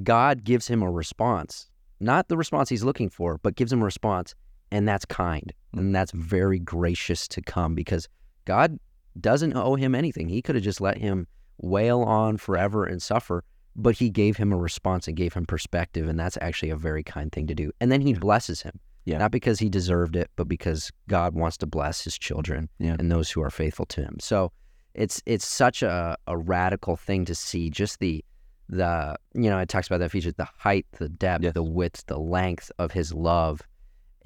God 0.03 0.43
gives 0.43 0.67
him 0.67 0.81
a 0.81 0.89
response, 0.91 1.69
not 1.99 2.27
the 2.27 2.37
response 2.37 2.69
he's 2.69 2.83
looking 2.83 3.09
for, 3.09 3.39
but 3.39 3.55
gives 3.55 3.71
him 3.73 3.81
a 3.81 3.85
response, 3.85 4.35
and 4.71 4.87
that's 4.87 5.05
kind. 5.05 5.53
Hmm. 5.73 5.79
And 5.79 5.95
that's 5.95 6.11
very 6.11 6.59
gracious 6.59 7.27
to 7.29 7.41
come 7.41 7.75
because 7.75 8.07
God 8.45 8.79
doesn't 9.19 9.55
owe 9.55 9.75
him 9.75 9.95
anything. 9.95 10.29
He 10.29 10.41
could 10.41 10.55
have 10.55 10.63
just 10.63 10.81
let 10.81 10.97
him 10.97 11.27
wail 11.57 12.01
on 12.01 12.37
forever 12.37 12.85
and 12.85 13.01
suffer, 13.01 13.43
but 13.75 13.95
he 13.95 14.09
gave 14.09 14.37
him 14.37 14.51
a 14.53 14.57
response 14.57 15.07
and 15.07 15.17
gave 15.17 15.33
him 15.33 15.45
perspective, 15.45 16.07
and 16.07 16.19
that's 16.19 16.37
actually 16.41 16.69
a 16.69 16.75
very 16.77 17.03
kind 17.03 17.31
thing 17.31 17.47
to 17.47 17.55
do. 17.55 17.71
And 17.81 17.91
then 17.91 18.01
he 18.01 18.13
blesses 18.13 18.61
him. 18.61 18.79
Yeah. 19.05 19.17
Not 19.17 19.31
because 19.31 19.57
he 19.59 19.69
deserved 19.69 20.15
it, 20.15 20.29
but 20.35 20.47
because 20.47 20.91
God 21.07 21.33
wants 21.33 21.57
to 21.57 21.65
bless 21.65 22.03
his 22.03 22.17
children 22.17 22.69
Yeah. 22.79 22.95
and 22.99 23.11
those 23.11 23.31
who 23.31 23.41
are 23.41 23.49
faithful 23.49 23.85
to 23.87 24.01
him. 24.01 24.17
So 24.19 24.51
it's 24.93 25.21
it's 25.25 25.47
such 25.47 25.81
a, 25.81 26.17
a 26.27 26.37
radical 26.37 26.95
thing 26.95 27.25
to 27.25 27.33
see 27.33 27.69
just 27.69 27.99
the 27.99 28.23
the 28.67 29.15
you 29.33 29.49
know, 29.49 29.57
it 29.57 29.67
talks 29.69 29.87
about 29.87 29.99
that 29.99 30.11
feature, 30.11 30.31
the 30.31 30.47
height, 30.57 30.85
the 30.99 31.09
depth, 31.09 31.43
Yes. 31.43 31.53
the 31.53 31.63
width, 31.63 32.05
the 32.05 32.19
length 32.19 32.71
of 32.77 32.91
his 32.91 33.13
love. 33.13 33.61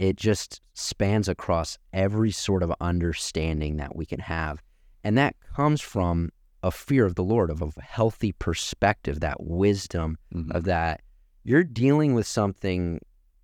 It 0.04 0.18
just 0.18 0.60
spans 0.74 1.30
across 1.30 1.78
every 1.94 2.32
sort 2.32 2.62
of 2.62 2.74
understanding 2.82 3.78
that 3.78 3.96
we 3.96 4.06
can 4.06 4.20
have. 4.20 4.62
And 5.02 5.18
that 5.18 5.38
comes 5.56 5.80
from 5.80 6.30
a 6.62 6.72
fear 6.72 7.06
of 7.06 7.16
the 7.16 7.24
Lord, 7.24 7.50
of 7.50 7.62
a 7.62 7.72
healthy 7.82 8.34
perspective, 8.34 9.22
that 9.22 9.42
wisdom 9.42 10.18
Mhm. 10.34 10.52
of 10.54 10.66
that 10.66 11.02
you're 11.46 11.64
dealing 11.64 12.14
with 12.14 12.28
something 12.28 13.00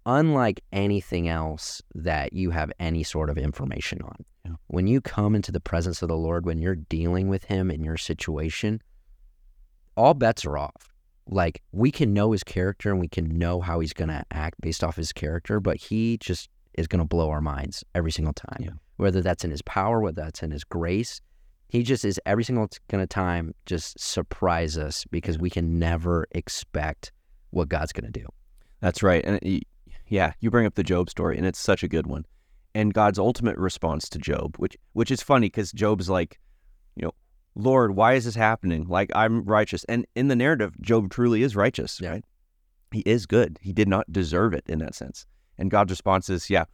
unlike 0.06 0.62
anything 0.74 1.30
else 1.30 1.82
that 1.95 2.34
you 2.34 2.52
have 2.52 2.74
any 2.78 3.04
sort 3.04 3.30
of 3.30 3.38
information 3.38 4.02
on. 4.02 4.26
Yeah. 4.43 4.56
When 4.67 4.86
you 4.86 5.00
come 5.00 5.36
into 5.36 5.54
the 5.54 5.60
presence 5.62 6.02
of 6.02 6.10
the 6.10 6.17
Lord, 6.17 6.45
when 6.45 6.60
you're 6.60 6.76
dealing 6.76 7.30
with 7.30 7.45
Him 7.45 7.72
in 7.72 7.86
your 7.86 7.98
situation, 7.98 8.82
all 9.95 10.13
bets 10.13 10.45
are 10.45 10.58
off. 10.58 10.88
Like 11.30 11.62
we 11.72 11.92
can 11.92 12.13
know 12.13 12.32
His 12.32 12.44
character 12.44 12.92
and 12.92 13.00
we 13.00 13.08
can 13.08 13.38
know 13.38 13.62
how 13.62 13.80
He's 13.80 13.94
going 13.94 14.10
to 14.10 14.24
act 14.32 14.60
based 14.62 14.84
off 14.84 14.96
His 14.96 15.13
character, 15.13 15.60
but 15.60 15.78
He 15.78 16.18
just 16.18 16.50
is 16.74 16.88
going 16.88 17.00
to 17.00 17.06
blow 17.06 17.30
our 17.30 17.42
minds 17.42 17.84
every 17.96 18.12
single 18.12 18.34
time. 18.34 18.60
Yeah. 18.60 18.70
Whether 18.98 19.22
that's 19.22 19.44
in 19.44 19.52
His 19.52 19.62
power, 19.62 20.02
whether 20.02 20.22
that's 20.22 20.44
in 20.44 20.52
His 20.52 20.63
grace, 20.63 21.22
He 21.70 21.84
just 21.84 22.04
is 22.04 22.20
every 22.26 22.44
single 22.44 22.68
kind 22.89 23.04
of 23.04 23.10
time 23.10 23.54
just 23.65 24.00
surprise 24.00 24.78
us 24.78 25.06
because 25.12 25.38
we 25.38 25.50
can 25.50 25.80
never 25.80 26.28
expect 26.32 27.12
what 27.52 27.70
God's 27.70 27.94
going 27.94 28.12
to 28.12 28.20
do. 28.20 28.28
That's 28.82 29.04
right. 29.04 29.24
And 29.26 29.39
it, 29.42 29.63
yeah, 30.08 30.34
you 30.39 30.50
bring 30.50 30.65
up 30.65 30.76
the 30.76 30.84
Job 30.84 31.10
story, 31.10 31.38
and 31.38 31.46
it's 31.46 31.60
such 31.60 31.84
a 31.84 31.88
good 31.88 32.08
one. 32.08 32.26
And 32.76 32.94
God's 32.94 33.20
ultimate 33.20 33.58
response 33.58 34.10
to 34.10 34.20
Job, 34.20 34.56
which 34.58 34.76
which 34.94 35.12
is 35.12 35.22
funny 35.22 35.48
because 35.48 35.72
Job's 35.72 36.10
like, 36.10 36.39
you 36.96 37.04
know, 37.04 37.13
Lord, 37.60 37.95
why 37.95 38.13
is 38.13 38.26
this 38.26 38.36
happening? 38.36 38.86
Like 38.88 39.12
I'm 39.15 39.43
righteous, 39.43 39.84
and 39.86 40.06
in 40.15 40.28
the 40.28 40.36
narrative, 40.36 40.80
Job 40.82 41.10
truly 41.10 41.43
is 41.43 41.56
righteous. 41.56 42.00
Yeah. 42.02 42.12
Right? 42.12 42.26
He 42.91 43.02
is 43.02 43.26
good. 43.26 43.60
He 43.62 43.72
did 43.74 43.88
not 43.88 44.12
deserve 44.12 44.54
it 44.54 44.63
in 44.67 44.80
that 44.80 44.95
sense. 44.95 45.26
And 45.58 45.69
God's 45.69 45.91
response 45.91 46.30
is, 46.30 46.50
yeah, 46.50 46.65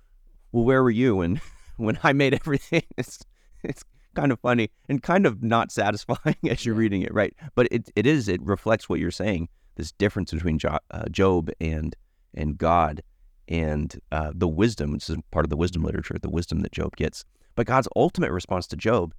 well, 0.51 0.63
where 0.63 0.81
were 0.83 0.91
you 0.91 1.17
when 1.17 1.41
when 1.77 1.97
I 2.03 2.13
made 2.13 2.33
everything? 2.33 2.83
It's 2.97 3.19
it's 3.63 3.83
kind 4.15 4.31
of 4.31 4.39
funny 4.39 4.69
and 4.87 5.03
kind 5.03 5.25
of 5.25 5.43
not 5.43 5.71
satisfying 5.71 6.37
as 6.49 6.65
you're 6.65 6.75
Yeah. 6.75 6.79
reading 6.79 7.01
it, 7.01 7.13
right? 7.13 7.33
But 7.55 7.67
it 7.71 7.89
it 7.95 8.05
is 8.05 8.27
it 8.27 8.41
reflects 8.43 8.87
what 8.87 8.99
you're 8.99 9.11
saying. 9.11 9.49
This 9.75 9.91
difference 9.91 10.31
between 10.31 10.57
jo- 10.59 10.79
uh, 10.91 11.09
Job 11.09 11.49
and 11.59 11.95
and 12.33 12.57
God 12.57 13.01
and 13.47 13.99
uh, 14.11 14.31
the 14.33 14.47
wisdom, 14.47 14.91
which 14.91 15.09
is 15.09 15.17
part 15.31 15.45
of 15.45 15.49
the 15.49 15.57
wisdom 15.57 15.83
literature, 15.83 16.15
the 16.21 16.29
wisdom 16.29 16.61
that 16.61 16.71
Job 16.71 16.95
gets. 16.95 17.25
But 17.55 17.67
God's 17.67 17.87
ultimate 17.95 18.31
response 18.31 18.67
to 18.67 18.75
Job 18.75 19.13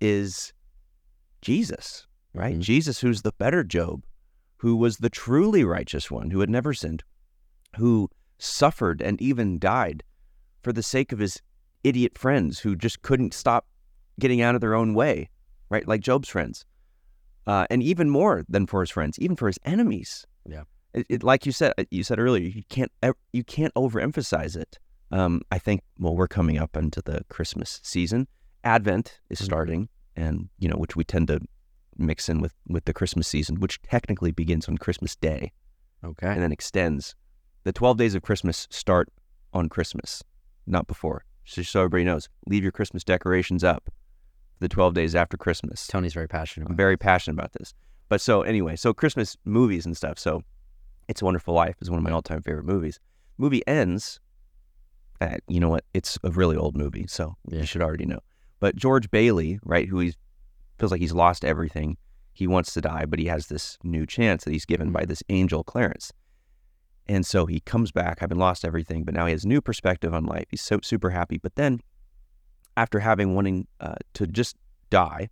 is 0.00 0.52
Jesus, 1.46 2.08
right? 2.34 2.56
Mhm. 2.56 2.60
Jesus, 2.60 3.00
who's 3.00 3.22
the 3.22 3.30
better 3.38 3.62
Job, 3.62 4.04
who 4.56 4.74
was 4.74 4.96
the 4.96 5.08
truly 5.08 5.62
righteous 5.62 6.10
one, 6.10 6.30
who 6.32 6.40
had 6.40 6.50
never 6.50 6.74
sinned, 6.74 7.04
who 7.76 8.10
suffered 8.38 9.00
and 9.00 9.22
even 9.22 9.60
died 9.60 10.02
for 10.64 10.72
the 10.72 10.82
sake 10.82 11.12
of 11.12 11.20
his 11.20 11.40
idiot 11.84 12.18
friends 12.18 12.58
who 12.58 12.74
just 12.74 13.00
couldn't 13.02 13.32
stop 13.32 13.68
getting 14.18 14.40
out 14.40 14.56
of 14.56 14.60
their 14.60 14.74
own 14.74 14.92
way, 14.92 15.30
right? 15.70 15.86
Like 15.86 16.00
Job's 16.00 16.28
friends. 16.28 16.64
Uh, 17.46 17.64
and 17.70 17.80
even 17.80 18.10
more 18.10 18.44
than 18.48 18.66
for 18.66 18.80
his 18.80 18.90
friends, 18.90 19.16
even 19.20 19.36
for 19.36 19.46
his 19.46 19.58
enemies. 19.64 20.26
Yeah. 20.48 20.64
It, 20.94 21.06
it, 21.08 21.22
like 21.22 21.46
you 21.46 21.52
said, 21.52 21.74
you 21.92 22.02
said 22.02 22.18
earlier, 22.18 22.48
you 22.48 22.64
can't 22.68 22.90
you 23.32 23.44
can't 23.44 23.72
overemphasize 23.74 24.56
it. 24.56 24.80
Um, 25.12 25.42
I 25.52 25.60
think 25.60 25.82
well, 26.00 26.16
we're 26.16 26.26
coming 26.26 26.58
up 26.58 26.76
into 26.76 27.00
the 27.02 27.22
Christmas 27.28 27.78
season. 27.84 28.26
Advent 28.64 29.20
is 29.30 29.38
Mhm. 29.40 29.44
starting, 29.44 29.88
and 30.16 30.48
you 30.58 30.68
know, 30.68 30.76
which 30.76 30.96
we 30.96 31.04
tend 31.04 31.28
to 31.28 31.40
mix 31.98 32.28
in 32.28 32.40
with 32.40 32.54
with 32.68 32.84
the 32.84 32.92
Christmas 32.92 33.28
season, 33.28 33.60
which 33.60 33.80
technically 33.82 34.30
begins 34.32 34.68
on 34.68 34.78
Christmas 34.78 35.14
Day 35.16 35.52
Okay. 36.04 36.28
and 36.28 36.42
then 36.42 36.52
extends. 36.52 37.14
The 37.64 37.72
twelve 37.72 37.96
days 37.98 38.14
of 38.14 38.22
Christmas 38.22 38.66
start 38.70 39.08
on 39.52 39.68
Christmas, 39.68 40.22
not 40.66 40.86
before. 40.86 41.24
Just 41.44 41.70
so 41.70 41.80
everybody 41.80 42.04
knows, 42.04 42.28
leave 42.46 42.62
your 42.62 42.72
Christmas 42.72 43.04
decorations 43.04 43.62
up. 43.64 43.84
For 44.58 44.60
the 44.60 44.68
twelve 44.68 44.94
days 44.94 45.14
after 45.14 45.36
Christmas. 45.36 45.86
Tony's 45.86 46.14
very 46.14 46.28
passionate 46.28 46.68
I'm 46.68 46.76
very 46.76 46.96
passionate 46.96 47.34
about 47.38 47.52
this. 47.52 47.72
But 48.08 48.20
so 48.20 48.42
anyway, 48.42 48.76
so 48.76 48.92
Christmas 48.94 49.36
movies 49.44 49.84
and 49.86 49.96
stuff. 49.96 50.18
So 50.18 50.42
It's 51.08 51.22
a 51.22 51.24
Wonderful 51.24 51.54
Life 51.54 51.76
is 51.80 51.88
one 51.90 51.98
of 51.98 52.04
my 52.04 52.10
all-time 52.10 52.42
favorite 52.42 52.64
movies. 52.64 52.98
Movie 53.38 53.66
ends. 53.66 54.18
At, 55.20 55.40
you 55.48 55.60
know 55.60 55.68
what? 55.70 55.84
It's 55.94 56.18
a 56.24 56.30
really 56.30 56.56
old 56.56 56.76
movie, 56.76 57.06
so 57.08 57.36
Yeah. 57.48 57.60
you 57.60 57.66
should 57.66 57.80
already 57.82 58.04
know. 58.06 58.20
But 58.60 58.76
George 58.76 59.10
Bailey, 59.10 59.58
right, 59.64 59.88
who 59.88 59.98
he 60.00 60.14
feels 60.78 60.90
like 60.92 61.00
he's 61.00 61.12
lost 61.12 61.44
everything. 61.44 61.96
He 62.32 62.46
wants 62.46 62.72
to 62.74 62.80
die, 62.80 63.04
but 63.06 63.18
he 63.18 63.26
has 63.26 63.46
this 63.46 63.78
new 63.82 64.06
chance 64.06 64.44
that 64.44 64.52
he's 64.52 64.66
given 64.66 64.92
by 64.92 65.04
this 65.04 65.22
angel 65.28 65.64
Clarence. 65.64 66.12
And 67.06 67.24
so 67.24 67.46
he 67.46 67.60
comes 67.60 67.92
back, 67.92 68.20
having 68.20 68.38
lost 68.38 68.64
everything, 68.64 69.04
but 69.04 69.14
now 69.14 69.26
he 69.26 69.32
has 69.32 69.46
new 69.46 69.60
perspective 69.60 70.12
on 70.12 70.24
life. 70.26 70.46
He's 70.50 70.60
so 70.62 70.80
super 70.82 71.10
happy. 71.10 71.38
But 71.38 71.54
then, 71.54 71.80
after 72.76 73.00
having 73.00 73.34
wanting 73.34 73.66
uh, 73.80 73.94
to 74.14 74.26
just 74.26 74.56
die 74.90 75.28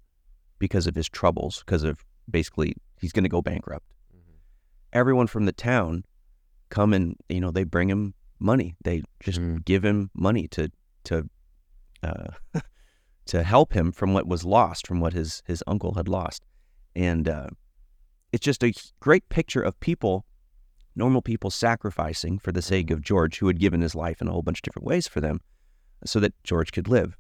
because 0.59 0.87
of 0.87 0.95
his 0.95 1.09
troubles, 1.09 1.63
because 1.67 1.83
of 1.83 2.05
basically 2.31 2.75
he's 3.01 3.13
going 3.13 3.25
to 3.25 3.29
go 3.29 3.43
bankrupt, 3.43 3.87
everyone 4.93 5.27
from 5.27 5.45
the 5.47 5.53
town 5.53 6.05
come 6.71 6.93
and 6.95 7.17
you 7.29 7.41
know 7.41 7.51
they 7.51 7.65
bring 7.65 7.91
him 7.91 8.15
money. 8.39 8.77
They 8.85 9.03
just 9.21 9.41
Mm. 9.41 9.65
give 9.65 9.85
him 9.85 10.11
money 10.15 10.49
to 10.49 10.71
to 11.05 11.29
uh, 12.03 12.29
to 13.27 13.43
help 13.43 13.73
him 13.73 13.93
from 13.93 14.13
what 14.13 14.27
was 14.27 14.45
lost, 14.45 14.87
from 14.87 15.01
what 15.01 15.13
his 15.13 15.43
his 15.47 15.63
uncle 15.67 15.95
had 15.95 16.09
lost, 16.09 16.45
and 16.95 17.29
uh, 17.29 17.49
it's 18.33 18.45
just 18.45 18.63
a 18.65 18.73
great 19.01 19.29
picture 19.29 19.63
of 19.63 19.79
people, 19.81 20.25
normal 20.97 21.23
people 21.23 21.51
sacrificing 21.51 22.39
for 22.39 22.53
the 22.53 22.63
sake 22.63 22.91
of 22.91 23.01
George, 23.01 23.39
who 23.39 23.47
had 23.47 23.61
given 23.61 23.81
his 23.81 23.95
life 23.95 24.21
in 24.21 24.29
a 24.29 24.33
whole 24.33 24.43
bunch 24.43 24.59
of 24.59 24.63
different 24.63 24.87
ways 24.87 25.09
for 25.09 25.21
them, 25.21 25.41
so 26.05 26.21
that 26.21 26.35
George 26.45 26.73
could 26.73 26.89
live. 26.89 27.17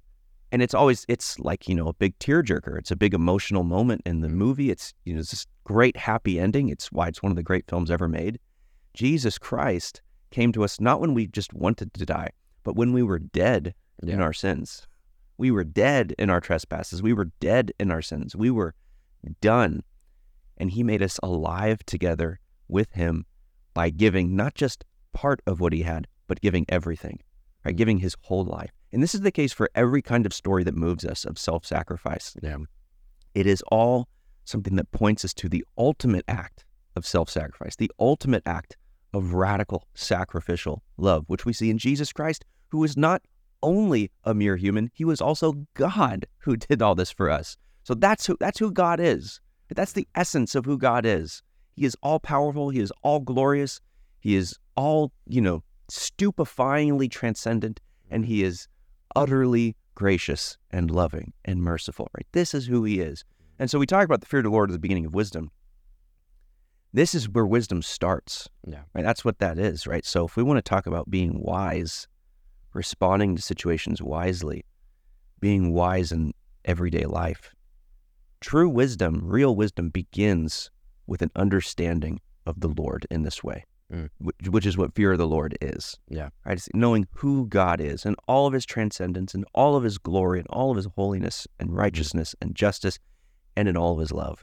and 0.52 0.62
it's 0.62 0.74
always 0.74 1.04
it's 1.08 1.38
like 1.40 1.68
you 1.68 1.74
know 1.74 1.88
a 1.88 1.94
big 1.94 2.16
tearjerker. 2.20 2.78
It's 2.78 2.92
a 2.92 2.96
big 2.96 3.12
emotional 3.12 3.64
moment 3.64 4.02
in 4.06 4.20
the 4.20 4.28
movie. 4.28 4.70
It's 4.70 4.94
you 5.04 5.14
know 5.14 5.20
it's 5.20 5.32
this 5.32 5.46
great 5.64 5.96
happy 5.96 6.38
ending. 6.38 6.68
It's 6.68 6.92
why 6.92 7.08
it's 7.08 7.22
one 7.22 7.32
of 7.32 7.36
the 7.36 7.42
great 7.42 7.66
films 7.68 7.90
ever 7.90 8.08
made. 8.08 8.38
Jesus 8.92 9.36
Christ 9.36 10.00
came 10.30 10.52
to 10.52 10.62
us 10.62 10.80
not 10.80 11.00
when 11.00 11.12
we 11.12 11.26
just 11.26 11.52
wanted 11.52 11.92
to 11.94 12.06
die, 12.06 12.30
but 12.62 12.76
when 12.76 12.92
we 12.92 13.02
were 13.02 13.18
dead 13.18 13.74
in 14.02 14.20
our 14.20 14.32
sins. 14.32 14.86
We 15.36 15.50
were 15.50 15.64
dead 15.64 16.14
in 16.18 16.30
our 16.30 16.40
trespasses. 16.40 17.02
We 17.02 17.12
were 17.12 17.30
dead 17.40 17.72
in 17.80 17.90
our 17.90 18.02
sins. 18.02 18.36
We 18.36 18.50
were 18.50 18.74
done. 19.40 19.82
And 20.56 20.70
he 20.70 20.82
made 20.82 21.02
us 21.02 21.18
alive 21.22 21.84
together 21.86 22.40
with 22.68 22.92
him 22.92 23.26
by 23.72 23.90
giving 23.90 24.36
not 24.36 24.54
just 24.54 24.84
part 25.12 25.40
of 25.46 25.60
what 25.60 25.72
he 25.72 25.82
had, 25.82 26.06
but 26.28 26.40
giving 26.40 26.64
everything, 26.68 27.18
right? 27.64 27.74
Giving 27.74 27.98
his 27.98 28.16
whole 28.22 28.44
life. 28.44 28.70
And 28.92 29.02
this 29.02 29.14
is 29.14 29.22
the 29.22 29.32
case 29.32 29.52
for 29.52 29.68
every 29.74 30.02
kind 30.02 30.24
of 30.24 30.32
story 30.32 30.62
that 30.64 30.76
moves 30.76 31.04
us 31.04 31.24
of 31.24 31.38
self 31.38 31.66
sacrifice. 31.66 32.36
Yeah. 32.42 32.58
It 33.34 33.46
is 33.46 33.62
all 33.68 34.08
something 34.44 34.76
that 34.76 34.92
points 34.92 35.24
us 35.24 35.34
to 35.34 35.48
the 35.48 35.64
ultimate 35.76 36.24
act 36.28 36.64
of 36.94 37.04
self 37.04 37.28
sacrifice, 37.28 37.74
the 37.74 37.90
ultimate 37.98 38.44
act 38.46 38.76
of 39.12 39.34
radical 39.34 39.88
sacrificial 39.94 40.82
love, 40.96 41.24
which 41.26 41.44
we 41.44 41.52
see 41.52 41.70
in 41.70 41.78
Jesus 41.78 42.12
Christ, 42.12 42.44
who 42.68 42.84
is 42.84 42.96
not 42.96 43.22
only 43.64 44.10
a 44.24 44.34
mere 44.34 44.56
human, 44.56 44.90
he 44.94 45.04
was 45.04 45.20
also 45.20 45.66
God 45.74 46.26
who 46.38 46.56
did 46.56 46.82
all 46.82 46.94
this 46.94 47.10
for 47.10 47.30
us. 47.30 47.56
So 47.82 47.94
that's 47.94 48.26
who 48.26 48.36
that's 48.38 48.58
who 48.58 48.70
God 48.70 49.00
is. 49.00 49.40
That's 49.74 49.92
the 49.92 50.06
essence 50.14 50.54
of 50.54 50.64
who 50.64 50.78
God 50.78 51.04
is. 51.04 51.42
He 51.74 51.84
is 51.84 51.96
all 52.02 52.20
powerful, 52.20 52.70
he 52.70 52.78
is 52.78 52.92
all 53.02 53.18
glorious, 53.18 53.80
he 54.20 54.36
is 54.36 54.56
all, 54.76 55.10
you 55.26 55.40
know, 55.40 55.64
stupefyingly 55.90 57.10
transcendent, 57.10 57.80
and 58.10 58.22
mm-hmm. 58.22 58.32
he 58.32 58.44
is 58.44 58.68
utterly 59.16 59.76
gracious 59.94 60.56
and 60.70 60.90
loving 60.90 61.32
and 61.44 61.62
merciful, 61.62 62.08
right? 62.16 62.26
This 62.32 62.54
is 62.54 62.66
who 62.66 62.84
he 62.84 63.00
is. 63.00 63.24
And 63.58 63.70
so 63.70 63.78
we 63.78 63.86
talk 63.86 64.04
about 64.04 64.20
the 64.20 64.26
fear 64.26 64.40
of 64.40 64.44
the 64.44 64.50
Lord 64.50 64.70
at 64.70 64.72
the 64.72 64.78
beginning 64.78 65.06
of 65.06 65.14
wisdom. 65.14 65.50
This 66.92 67.14
is 67.14 67.28
where 67.28 67.46
wisdom 67.46 67.82
starts. 67.82 68.48
Yeah. 68.66 68.82
Right? 68.94 69.04
That's 69.04 69.24
what 69.24 69.38
that 69.38 69.58
is, 69.58 69.86
right? 69.86 70.04
So 70.04 70.26
if 70.26 70.36
we 70.36 70.42
want 70.42 70.58
to 70.58 70.62
talk 70.62 70.86
about 70.86 71.10
being 71.10 71.42
wise, 71.42 72.06
responding 72.74 73.36
to 73.36 73.42
situations 73.42 74.02
wisely, 74.02 74.64
being 75.40 75.72
wise 75.72 76.12
in 76.12 76.32
everyday 76.64 77.04
life, 77.06 77.50
true 78.40 78.68
wisdom, 78.68 79.20
real 79.24 79.56
wisdom 79.56 79.88
begins 79.88 80.70
with 81.06 81.22
an 81.22 81.30
understanding 81.36 82.20
of 82.46 82.60
the 82.60 82.68
Lord 82.68 83.06
in 83.10 83.22
this 83.22 83.42
way, 83.42 83.64
Mm. 83.92 84.08
which, 84.18 84.36
which 84.48 84.66
is 84.66 84.78
what 84.78 84.94
fear 84.94 85.12
of 85.12 85.18
the 85.18 85.26
Lord 85.26 85.56
is. 85.60 85.98
Yeah. 86.08 86.30
Right? 86.46 86.56
It's 86.56 86.68
knowing 86.74 87.06
who 87.12 87.46
God 87.46 87.80
is 87.80 88.06
and 88.06 88.16
all 88.26 88.46
of 88.46 88.54
his 88.54 88.64
transcendence 88.64 89.34
and 89.34 89.44
all 89.54 89.76
of 89.76 89.84
his 89.84 89.98
glory 89.98 90.38
and 90.38 90.48
all 90.48 90.70
of 90.70 90.76
his 90.76 90.88
holiness 90.96 91.46
and 91.60 91.74
righteousness 91.76 92.34
and 92.40 92.54
justice 92.54 92.98
and 93.56 93.68
in 93.68 93.76
all 93.76 93.92
of 93.92 93.98
his 94.00 94.10
love, 94.10 94.42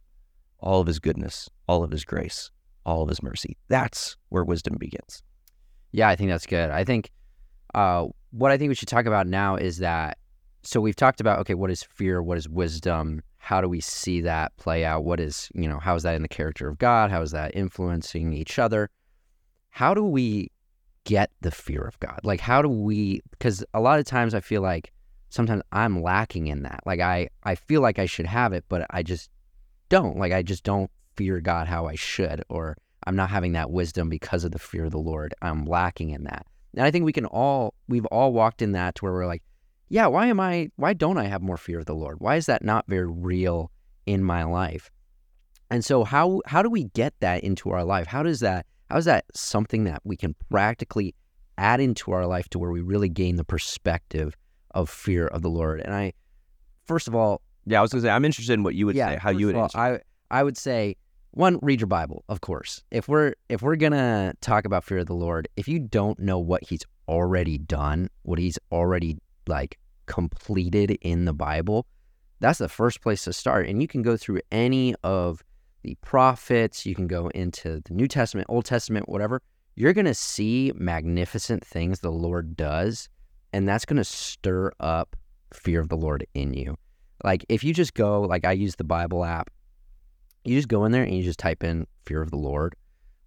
all 0.60 0.80
of 0.80 0.88
his 0.88 1.00
goodness, 1.00 1.50
all 1.68 1.84
of 1.84 1.90
his 1.92 2.06
grace, 2.06 2.52
all 2.86 3.02
of 3.02 3.10
his 3.10 3.24
mercy. 3.24 3.58
That's 3.68 4.16
where 4.30 4.44
wisdom 4.44 4.78
begins. 4.80 5.24
Yeah, 5.92 6.08
I 6.08 6.16
think 6.16 6.30
that's 6.30 6.46
good. 6.46 6.70
I 6.70 6.84
think 6.84 7.10
uh, 7.74 8.08
what 8.32 8.52
I 8.52 8.58
think 8.58 8.70
we 8.70 8.76
should 8.76 8.88
talk 8.88 9.06
about 9.06 9.28
now 9.28 9.56
is 9.56 9.78
that. 9.78 10.18
So 10.64 10.80
we've 10.80 10.96
talked 10.96 11.20
about 11.20 11.40
okay, 11.40 11.56
what 11.56 11.72
is 11.72 11.84
fear? 11.84 12.22
What 12.22 12.38
is 12.38 12.48
wisdom? 12.48 13.24
How 13.38 13.62
do 13.62 13.68
we 13.68 13.82
see 13.82 14.22
that 14.22 14.56
play 14.58 14.86
out? 14.86 15.04
What 15.04 15.20
is 15.20 15.50
you 15.56 15.68
know 15.68 15.80
how 15.80 15.96
is 15.96 16.04
that 16.04 16.16
in 16.16 16.22
the 16.22 16.28
character 16.28 16.68
of 16.68 16.78
God? 16.78 17.10
How 17.10 17.22
is 17.22 17.32
that 17.32 17.56
influencing 17.56 18.34
each 18.34 18.60
other? 18.60 18.90
How 19.72 19.94
do 19.94 20.04
we 20.04 20.52
get 21.04 21.32
the 21.42 21.52
fear 21.52 21.82
of 21.82 22.00
God? 22.00 22.20
Like 22.24 22.40
how 22.40 22.62
do 22.62 22.70
we? 22.70 23.22
Because 23.32 23.64
a 23.74 23.82
lot 23.82 24.00
of 24.00 24.06
times 24.06 24.36
I 24.36 24.40
feel 24.40 24.62
like 24.62 24.94
sometimes 25.30 25.64
I'm 25.72 26.04
lacking 26.04 26.48
in 26.48 26.62
that. 26.64 26.82
Like 26.86 27.00
I 27.00 27.30
I 27.44 27.56
feel 27.56 27.82
like 27.82 27.98
I 27.98 28.06
should 28.06 28.28
have 28.28 28.54
it, 28.54 28.66
but 28.70 28.86
I 28.92 29.02
just 29.02 29.32
don't. 29.90 30.18
Like 30.18 30.32
I 30.32 30.44
just 30.44 30.64
don't 30.64 30.92
fear 31.16 31.42
God 31.42 31.68
how 31.68 31.88
I 31.88 31.96
should, 31.96 32.44
or 32.50 32.78
I'm 33.06 33.16
not 33.16 33.32
having 33.32 33.54
that 33.54 33.72
wisdom 33.72 34.10
because 34.10 34.44
of 34.44 34.52
the 34.52 34.60
fear 34.60 34.86
of 34.86 34.92
the 34.92 35.00
Lord. 35.00 35.34
I'm 35.42 35.66
lacking 35.66 36.12
in 36.12 36.26
that. 36.26 36.46
And 36.76 36.86
I 36.86 36.92
think 36.92 37.06
we 37.06 37.14
can 37.14 37.26
all, 37.26 37.74
we've 37.88 38.06
all 38.08 38.34
walked 38.34 38.62
in 38.62 38.72
that 38.74 38.96
to 38.96 39.06
where 39.06 39.14
we're 39.14 39.28
like, 39.28 39.44
yeah, 39.90 40.08
why 40.08 40.28
am 40.28 40.40
I, 40.40 40.70
why 40.78 40.94
don't 40.94 41.18
I 41.18 41.26
have 41.26 41.42
more 41.42 41.58
fear 41.58 41.80
of 41.80 41.86
the 41.86 41.96
Lord? 41.96 42.20
Why 42.20 42.38
is 42.38 42.46
that 42.46 42.64
not 42.64 42.86
very 42.88 43.08
real 43.08 43.72
in 44.06 44.24
my 44.24 44.44
life? 44.44 44.90
And 45.70 45.84
so 45.84 46.04
how, 46.04 46.42
how 46.46 46.62
do 46.62 46.70
we 46.70 46.86
get 46.86 47.14
that 47.20 47.44
into 47.44 47.72
our 47.72 47.84
life? 47.84 48.08
How 48.08 48.24
does 48.24 48.40
that, 48.40 48.66
how 48.90 48.98
is 48.98 49.06
that 49.06 49.26
something 49.34 49.84
that 49.86 50.02
we 50.04 50.16
can 50.16 50.36
practically 50.50 51.14
add 51.58 51.80
into 51.80 52.12
our 52.12 52.26
life 52.26 52.50
to 52.50 52.60
where 52.60 52.72
we 52.72 52.82
really 52.82 53.10
gain 53.10 53.36
the 53.36 53.44
perspective 53.44 54.36
of 54.72 54.90
fear 54.90 55.28
of 55.28 55.42
the 55.42 55.50
Lord? 55.50 55.82
And 55.82 55.94
I, 55.94 56.14
first 56.86 57.08
of 57.08 57.16
all, 57.16 57.42
Yeah, 57.66 57.80
I 57.80 57.82
was 57.82 57.92
going 57.92 58.02
to 58.02 58.08
say, 58.08 58.12
I'm 58.12 58.26
interested 58.26 58.54
in 58.54 58.64
what 58.64 58.76
you 58.76 58.86
would 58.86 58.96
yeah, 58.96 59.10
say, 59.10 59.18
how 59.18 59.30
you 59.30 59.48
would 59.48 59.56
all, 59.56 59.64
answer. 59.64 59.78
I 59.78 60.00
I 60.32 60.44
would 60.44 60.58
say 60.58 60.96
one, 61.32 61.60
read 61.62 61.80
your 61.80 61.88
Bible, 61.88 62.24
of 62.28 62.42
course. 62.42 62.84
If 62.92 63.08
we're 63.08 63.34
if 63.48 63.62
we're 63.62 63.78
gonna 63.78 64.34
talk 64.42 64.66
about 64.66 64.84
fear 64.84 65.00
of 65.00 65.06
the 65.06 65.14
Lord, 65.14 65.48
if 65.56 65.68
you 65.68 65.80
don't 65.80 66.20
know 66.20 66.38
what 66.38 66.64
He's 66.64 66.82
already 67.08 67.58
done, 67.58 68.10
what 68.24 68.38
He's 68.38 68.60
already 68.72 69.18
like 69.48 69.80
completed 70.08 70.92
in 71.02 71.26
the 71.26 71.34
Bible, 71.34 71.86
that's 72.40 72.60
the 72.60 72.68
first 72.68 73.02
place 73.02 73.24
to 73.24 73.34
start. 73.34 73.68
And 73.68 73.82
you 73.82 73.88
can 73.88 74.02
go 74.02 74.18
through 74.18 74.42
any 74.52 74.94
of 75.04 75.42
the 75.84 75.96
prophets, 76.02 76.86
you 76.86 76.96
can 76.96 77.08
go 77.08 77.30
into 77.30 77.82
the 77.86 77.94
New 77.94 78.08
Testament, 78.08 78.48
Old 78.50 78.66
Testament, 78.66 79.08
whatever. 79.08 79.42
You're 79.76 79.94
gonna 79.94 80.14
see 80.14 80.74
magnificent 80.76 81.66
things 81.66 82.02
the 82.02 82.12
Lord 82.12 82.58
does, 82.58 83.08
and 83.54 83.68
that's 83.68 83.86
gonna 83.86 84.04
stir 84.04 84.74
up 84.82 85.16
fear 85.54 85.80
of 85.80 85.88
the 85.88 85.98
Lord 85.98 86.28
in 86.34 86.54
you. 86.54 86.78
Like 87.24 87.46
if 87.48 87.64
you 87.64 87.74
just 87.74 87.94
go, 87.94 88.22
like 88.22 88.44
I 88.44 88.52
use 88.52 88.76
the 88.76 88.84
Bible 88.84 89.24
app, 89.24 89.50
you 90.44 90.56
just 90.56 90.68
go 90.68 90.86
in 90.86 90.92
there 90.92 91.04
and 91.04 91.16
you 91.16 91.24
just 91.24 91.40
type 91.40 91.64
in 91.64 91.88
fear 92.06 92.22
of 92.22 92.32
the 92.32 92.38
Lord 92.38 92.76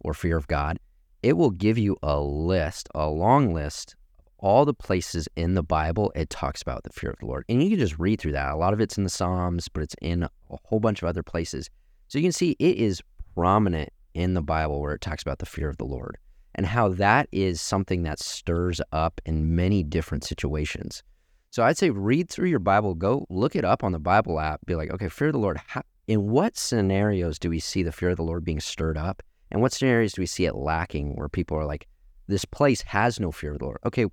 or 0.01 0.15
fear 0.15 0.37
of 0.37 0.47
God. 0.47 0.79
It 1.23 1.37
will 1.37 1.51
give 1.51 1.79
you 1.79 1.97
a 2.03 2.21
list, 2.21 2.89
a 2.95 3.09
long 3.09 3.55
list 3.55 3.95
of 3.95 4.05
all 4.45 4.67
the 4.67 4.75
places 4.75 5.27
in 5.37 5.55
the 5.55 5.63
Bible 5.63 6.13
it 6.15 6.29
talks 6.29 6.61
about 6.61 6.83
the 6.85 6.91
fear 6.91 7.11
of 7.11 7.19
the 7.19 7.27
Lord. 7.27 7.47
And 7.49 7.63
you 7.63 7.71
can 7.71 7.79
just 7.79 7.99
read 7.99 8.21
through 8.21 8.33
that. 8.33 8.53
A 8.53 8.57
lot 8.57 8.75
of 8.75 8.81
it's 8.81 8.99
in 8.99 9.05
the 9.05 9.11
Psalms, 9.11 9.69
but 9.69 9.83
it's 9.83 9.97
in 10.03 10.25
a 10.25 10.29
whole 10.65 10.81
bunch 10.81 11.03
of 11.03 11.09
other 11.09 11.23
places. 11.23 11.71
So 12.09 12.19
you 12.19 12.25
can 12.25 12.33
see 12.33 12.55
it 12.59 12.77
is 12.77 13.01
prominent 13.35 13.91
in 14.13 14.35
the 14.35 14.43
Bible 14.43 14.83
where 14.83 14.93
it 14.93 15.01
talks 15.01 15.23
about 15.23 15.39
the 15.39 15.47
fear 15.47 15.71
of 15.71 15.79
the 15.79 15.87
Lord 15.87 16.19
and 16.55 16.67
how 16.67 16.91
that 16.91 17.29
is 17.33 17.61
something 17.61 18.03
that 18.03 18.21
stirs 18.21 18.81
up 18.93 19.21
in 19.25 19.57
many 19.57 19.83
different 19.83 20.25
situations. 20.25 21.03
So 21.51 21.63
I'd 21.63 21.79
say 21.79 21.91
read 21.91 22.29
through 22.29 22.49
your 22.49 22.59
Bible, 22.59 22.95
go 22.95 23.27
look 23.31 23.57
it 23.57 23.65
up 23.65 23.83
on 23.83 23.93
the 23.93 23.99
Bible 23.99 24.41
app, 24.41 24.61
be 24.67 24.75
like, 24.75 24.91
okay, 24.91 25.09
fear 25.09 25.29
of 25.29 25.33
the 25.33 25.39
Lord. 25.39 25.59
How, 25.69 25.83
in 26.07 26.29
what 26.31 26.57
scenarios 26.57 27.39
do 27.39 27.51
we 27.51 27.61
see 27.61 27.83
the 27.83 27.93
fear 27.93 28.11
of 28.11 28.17
the 28.17 28.23
Lord 28.23 28.45
being 28.45 28.61
stirred 28.61 28.99
up? 28.99 29.23
And 29.51 29.61
what 29.61 29.73
scenarios 29.73 30.13
do 30.13 30.23
we 30.23 30.27
see 30.27 30.45
it 30.47 30.55
lacking 30.55 31.15
where 31.15 31.29
people 31.29 31.57
are 31.57 31.65
like, 31.65 31.87
this 32.27 32.45
place 32.45 32.83
has 32.83 33.21
no 33.21 33.31
fear 33.33 33.53
of 33.53 33.59
the 33.59 33.65
Lord? 33.65 33.79
Okay, 33.87 34.07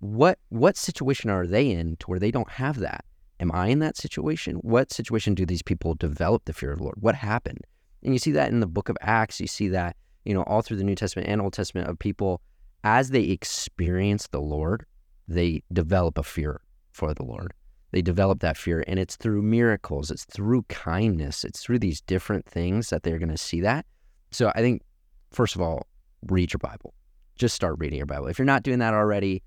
what 0.00 0.38
what 0.48 0.76
situation 0.76 1.30
are 1.30 1.46
they 1.46 1.70
in 1.70 1.96
to 1.96 2.06
where 2.06 2.18
they 2.18 2.30
don't 2.30 2.50
have 2.50 2.78
that? 2.80 3.04
Am 3.38 3.50
I 3.52 3.68
in 3.68 3.78
that 3.78 3.96
situation? 3.96 4.56
What 4.56 4.92
situation 4.92 5.34
do 5.34 5.46
these 5.46 5.62
people 5.62 5.94
develop 5.94 6.44
the 6.44 6.52
fear 6.52 6.72
of 6.72 6.78
the 6.78 6.84
Lord? 6.84 6.98
What 7.00 7.14
happened? 7.14 7.60
And 8.02 8.12
you 8.12 8.18
see 8.18 8.32
that 8.32 8.50
in 8.50 8.60
the 8.60 8.66
book 8.66 8.88
of 8.88 8.96
Acts. 9.00 9.40
You 9.40 9.46
see 9.46 9.68
that, 9.68 9.96
you 10.24 10.34
know, 10.34 10.42
all 10.42 10.62
through 10.62 10.76
the 10.76 10.84
New 10.84 10.94
Testament 10.94 11.28
and 11.28 11.40
Old 11.40 11.52
Testament 11.52 11.88
of 11.88 11.98
people 11.98 12.40
as 12.84 13.10
they 13.10 13.24
experience 13.24 14.26
the 14.28 14.40
Lord, 14.40 14.86
they 15.28 15.62
develop 15.72 16.18
a 16.18 16.22
fear 16.22 16.60
for 16.92 17.14
the 17.14 17.24
Lord. 17.24 17.52
They 17.92 18.02
develop 18.02 18.40
that 18.40 18.56
fear, 18.56 18.84
and 18.86 18.98
it's 18.98 19.16
through 19.16 19.42
miracles, 19.42 20.10
it's 20.10 20.24
through 20.24 20.62
kindness, 20.68 21.44
it's 21.44 21.62
through 21.62 21.80
these 21.80 22.00
different 22.00 22.46
things 22.46 22.90
that 22.90 23.02
they're 23.02 23.18
going 23.18 23.30
to 23.30 23.38
see 23.38 23.60
that. 23.62 23.84
So 24.30 24.52
I 24.54 24.60
think, 24.60 24.82
first 25.32 25.56
of 25.56 25.60
all, 25.60 25.86
read 26.28 26.52
your 26.52 26.58
Bible. 26.58 26.94
Just 27.36 27.54
start 27.54 27.76
reading 27.78 27.96
your 27.96 28.06
Bible. 28.06 28.26
If 28.28 28.38
you're 28.38 28.46
not 28.46 28.62
doing 28.62 28.78
that 28.78 28.94
already, 28.94 29.42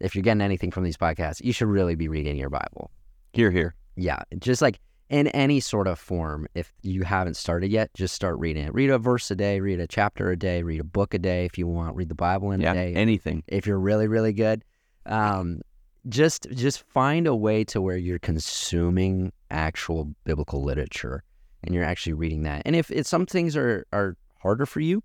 if 0.00 0.14
you're 0.14 0.22
getting 0.22 0.42
anything 0.42 0.70
from 0.70 0.84
these 0.84 0.96
podcasts, 0.96 1.42
you 1.42 1.52
should 1.52 1.68
really 1.68 1.94
be 1.94 2.08
reading 2.08 2.36
your 2.36 2.50
Bible. 2.50 2.90
Hear, 3.32 3.50
hear. 3.50 3.74
Yeah, 3.96 4.18
just 4.40 4.60
like 4.60 4.78
in 5.08 5.28
any 5.28 5.60
sort 5.60 5.86
of 5.86 5.98
form, 5.98 6.46
if 6.54 6.72
you 6.82 7.02
haven't 7.04 7.36
started 7.36 7.70
yet, 7.70 7.94
just 7.94 8.14
start 8.14 8.38
reading 8.38 8.64
it. 8.66 8.74
Read 8.74 8.90
a 8.90 8.98
verse 8.98 9.30
a 9.30 9.36
day, 9.36 9.60
read 9.60 9.80
a 9.80 9.86
chapter 9.86 10.30
a 10.30 10.36
day, 10.36 10.62
read 10.62 10.80
a 10.80 10.84
book 10.84 11.14
a 11.14 11.18
day 11.18 11.46
if 11.46 11.56
you 11.56 11.66
want, 11.66 11.96
read 11.96 12.08
the 12.10 12.14
Bible 12.14 12.50
in 12.50 12.60
Yeah, 12.60 12.72
a 12.72 12.74
day 12.74 12.94
anything. 12.94 13.42
if 13.46 13.66
you're 13.66 13.78
really 13.78 14.06
really 14.08 14.32
good 14.34 14.64
um, 15.06 15.60
just 16.08 16.46
just 16.52 16.82
find 16.88 17.26
a 17.26 17.34
way 17.34 17.64
to 17.64 17.80
where 17.80 17.96
you're 17.96 18.18
consuming 18.18 19.32
actual 19.50 20.14
biblical 20.24 20.62
literature 20.62 21.22
and 21.62 21.74
you're 21.74 21.84
actually 21.84 22.12
reading 22.12 22.42
that. 22.42 22.62
And 22.64 22.76
if 22.76 22.90
some 23.06 23.26
things 23.26 23.56
are 23.56 23.86
are 23.92 24.16
harder 24.40 24.66
for 24.66 24.80
you 24.80 25.02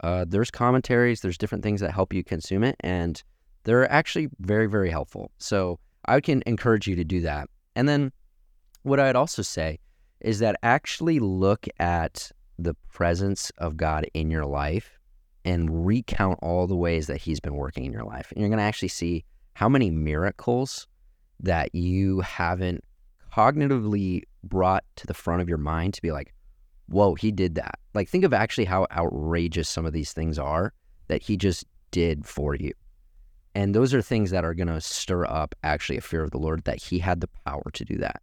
uh, 0.00 0.24
there's 0.28 0.50
commentaries 0.50 1.20
there's 1.20 1.38
different 1.38 1.64
things 1.64 1.80
that 1.80 1.90
help 1.90 2.12
you 2.12 2.22
consume 2.22 2.62
it 2.62 2.76
and 2.80 3.22
they're 3.64 3.90
actually 3.90 4.28
very 4.40 4.66
very 4.66 4.90
helpful. 4.90 5.30
So 5.38 5.78
i 6.06 6.20
can 6.20 6.42
encourage 6.46 6.86
you 6.86 6.96
to 6.96 7.04
do 7.04 7.20
that. 7.22 7.48
And 7.76 7.88
then 7.88 8.12
what 8.82 9.00
i'd 9.00 9.16
also 9.16 9.42
say 9.42 9.78
is 10.20 10.38
that 10.38 10.56
actually 10.62 11.18
look 11.18 11.66
at 11.78 12.30
the 12.58 12.74
presence 12.92 13.50
of 13.58 13.76
god 13.76 14.06
in 14.14 14.30
your 14.30 14.44
life 14.44 14.98
and 15.44 15.86
recount 15.86 16.38
all 16.42 16.66
the 16.66 16.76
ways 16.76 17.06
that 17.06 17.18
he's 17.18 17.40
been 17.40 17.54
working 17.54 17.84
in 17.84 17.92
your 17.92 18.04
life. 18.04 18.30
And 18.32 18.40
you're 18.40 18.48
going 18.48 18.58
to 18.58 18.64
actually 18.64 18.88
see 18.88 19.24
how 19.54 19.68
many 19.68 19.90
miracles 19.90 20.86
that 21.40 21.74
you 21.74 22.20
haven't 22.20 22.84
cognitively 23.32 24.22
brought 24.42 24.84
to 24.96 25.06
the 25.06 25.14
front 25.14 25.42
of 25.42 25.48
your 25.48 25.58
mind 25.58 25.94
to 25.94 26.02
be 26.02 26.12
like, 26.12 26.32
whoa, 26.86 27.14
he 27.14 27.32
did 27.32 27.54
that. 27.54 27.78
Like, 27.94 28.08
think 28.08 28.24
of 28.24 28.32
actually 28.32 28.66
how 28.66 28.86
outrageous 28.92 29.68
some 29.68 29.86
of 29.86 29.92
these 29.92 30.12
things 30.12 30.38
are 30.38 30.72
that 31.08 31.22
he 31.22 31.36
just 31.36 31.64
did 31.90 32.26
for 32.26 32.54
you. 32.54 32.72
And 33.54 33.74
those 33.74 33.94
are 33.94 34.02
things 34.02 34.30
that 34.30 34.44
are 34.44 34.54
going 34.54 34.68
to 34.68 34.80
stir 34.80 35.24
up 35.26 35.54
actually 35.62 35.98
a 35.98 36.02
fear 36.02 36.22
of 36.22 36.32
the 36.32 36.38
Lord 36.38 36.64
that 36.64 36.82
he 36.82 36.98
had 36.98 37.20
the 37.20 37.28
power 37.46 37.70
to 37.72 37.84
do 37.84 37.96
that. 37.98 38.20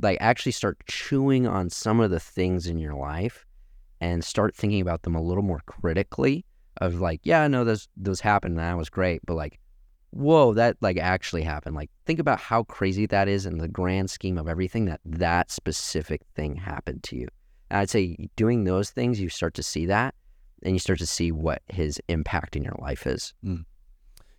Like, 0.00 0.18
actually 0.20 0.52
start 0.52 0.78
chewing 0.86 1.46
on 1.46 1.70
some 1.70 2.00
of 2.00 2.10
the 2.10 2.20
things 2.20 2.66
in 2.66 2.78
your 2.78 2.94
life 2.94 3.44
and 4.00 4.24
start 4.24 4.54
thinking 4.54 4.80
about 4.80 5.02
them 5.02 5.14
a 5.14 5.22
little 5.22 5.42
more 5.42 5.62
critically 5.66 6.44
of 6.80 7.00
like, 7.00 7.20
yeah, 7.24 7.42
I 7.42 7.48
know 7.48 7.64
those, 7.64 7.88
those 7.96 8.20
happened 8.20 8.52
and 8.52 8.60
that 8.60 8.76
was 8.76 8.90
great, 8.90 9.20
but 9.26 9.34
like, 9.34 9.58
whoa, 10.10 10.54
that 10.54 10.76
like 10.80 10.98
actually 10.98 11.42
happened. 11.42 11.76
Like, 11.76 11.90
think 12.06 12.18
about 12.18 12.40
how 12.40 12.64
crazy 12.64 13.06
that 13.06 13.28
is 13.28 13.46
in 13.46 13.58
the 13.58 13.68
grand 13.68 14.10
scheme 14.10 14.38
of 14.38 14.48
everything 14.48 14.86
that 14.86 15.00
that 15.04 15.50
specific 15.50 16.22
thing 16.34 16.56
happened 16.56 17.02
to 17.04 17.16
you. 17.16 17.28
And 17.70 17.80
I'd 17.80 17.90
say 17.90 18.16
doing 18.36 18.64
those 18.64 18.90
things, 18.90 19.20
you 19.20 19.28
start 19.28 19.54
to 19.54 19.62
see 19.62 19.86
that 19.86 20.14
and 20.62 20.74
you 20.74 20.78
start 20.78 20.98
to 21.00 21.06
see 21.06 21.32
what 21.32 21.62
his 21.68 22.00
impact 22.08 22.56
in 22.56 22.64
your 22.64 22.76
life 22.80 23.06
is. 23.06 23.34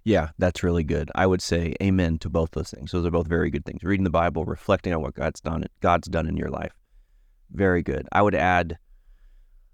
Yeah, 0.03 0.29
that's 0.37 0.63
really 0.63 0.83
good. 0.83 1.11
I 1.13 1.27
would 1.27 1.41
say 1.41 1.75
amen 1.83 2.19
to 2.19 2.29
both 2.29 2.51
those 2.51 2.71
things. 2.71 2.91
Those 2.91 3.05
are 3.05 3.11
both 3.11 3.27
very 3.27 3.49
good 3.49 3.65
things. 3.65 3.83
Reading 3.83 4.05
the 4.05 4.09
Bible, 4.09 4.45
reflecting 4.45 4.93
on 4.93 5.01
what 5.01 5.13
God's 5.13 5.39
done, 5.41 5.65
God's 5.81 6.07
done 6.07 6.27
in 6.27 6.35
your 6.35 6.49
life. 6.49 6.73
Very 7.51 7.83
good. 7.83 8.07
I 8.11 8.21
would 8.21 8.35
add 8.35 8.77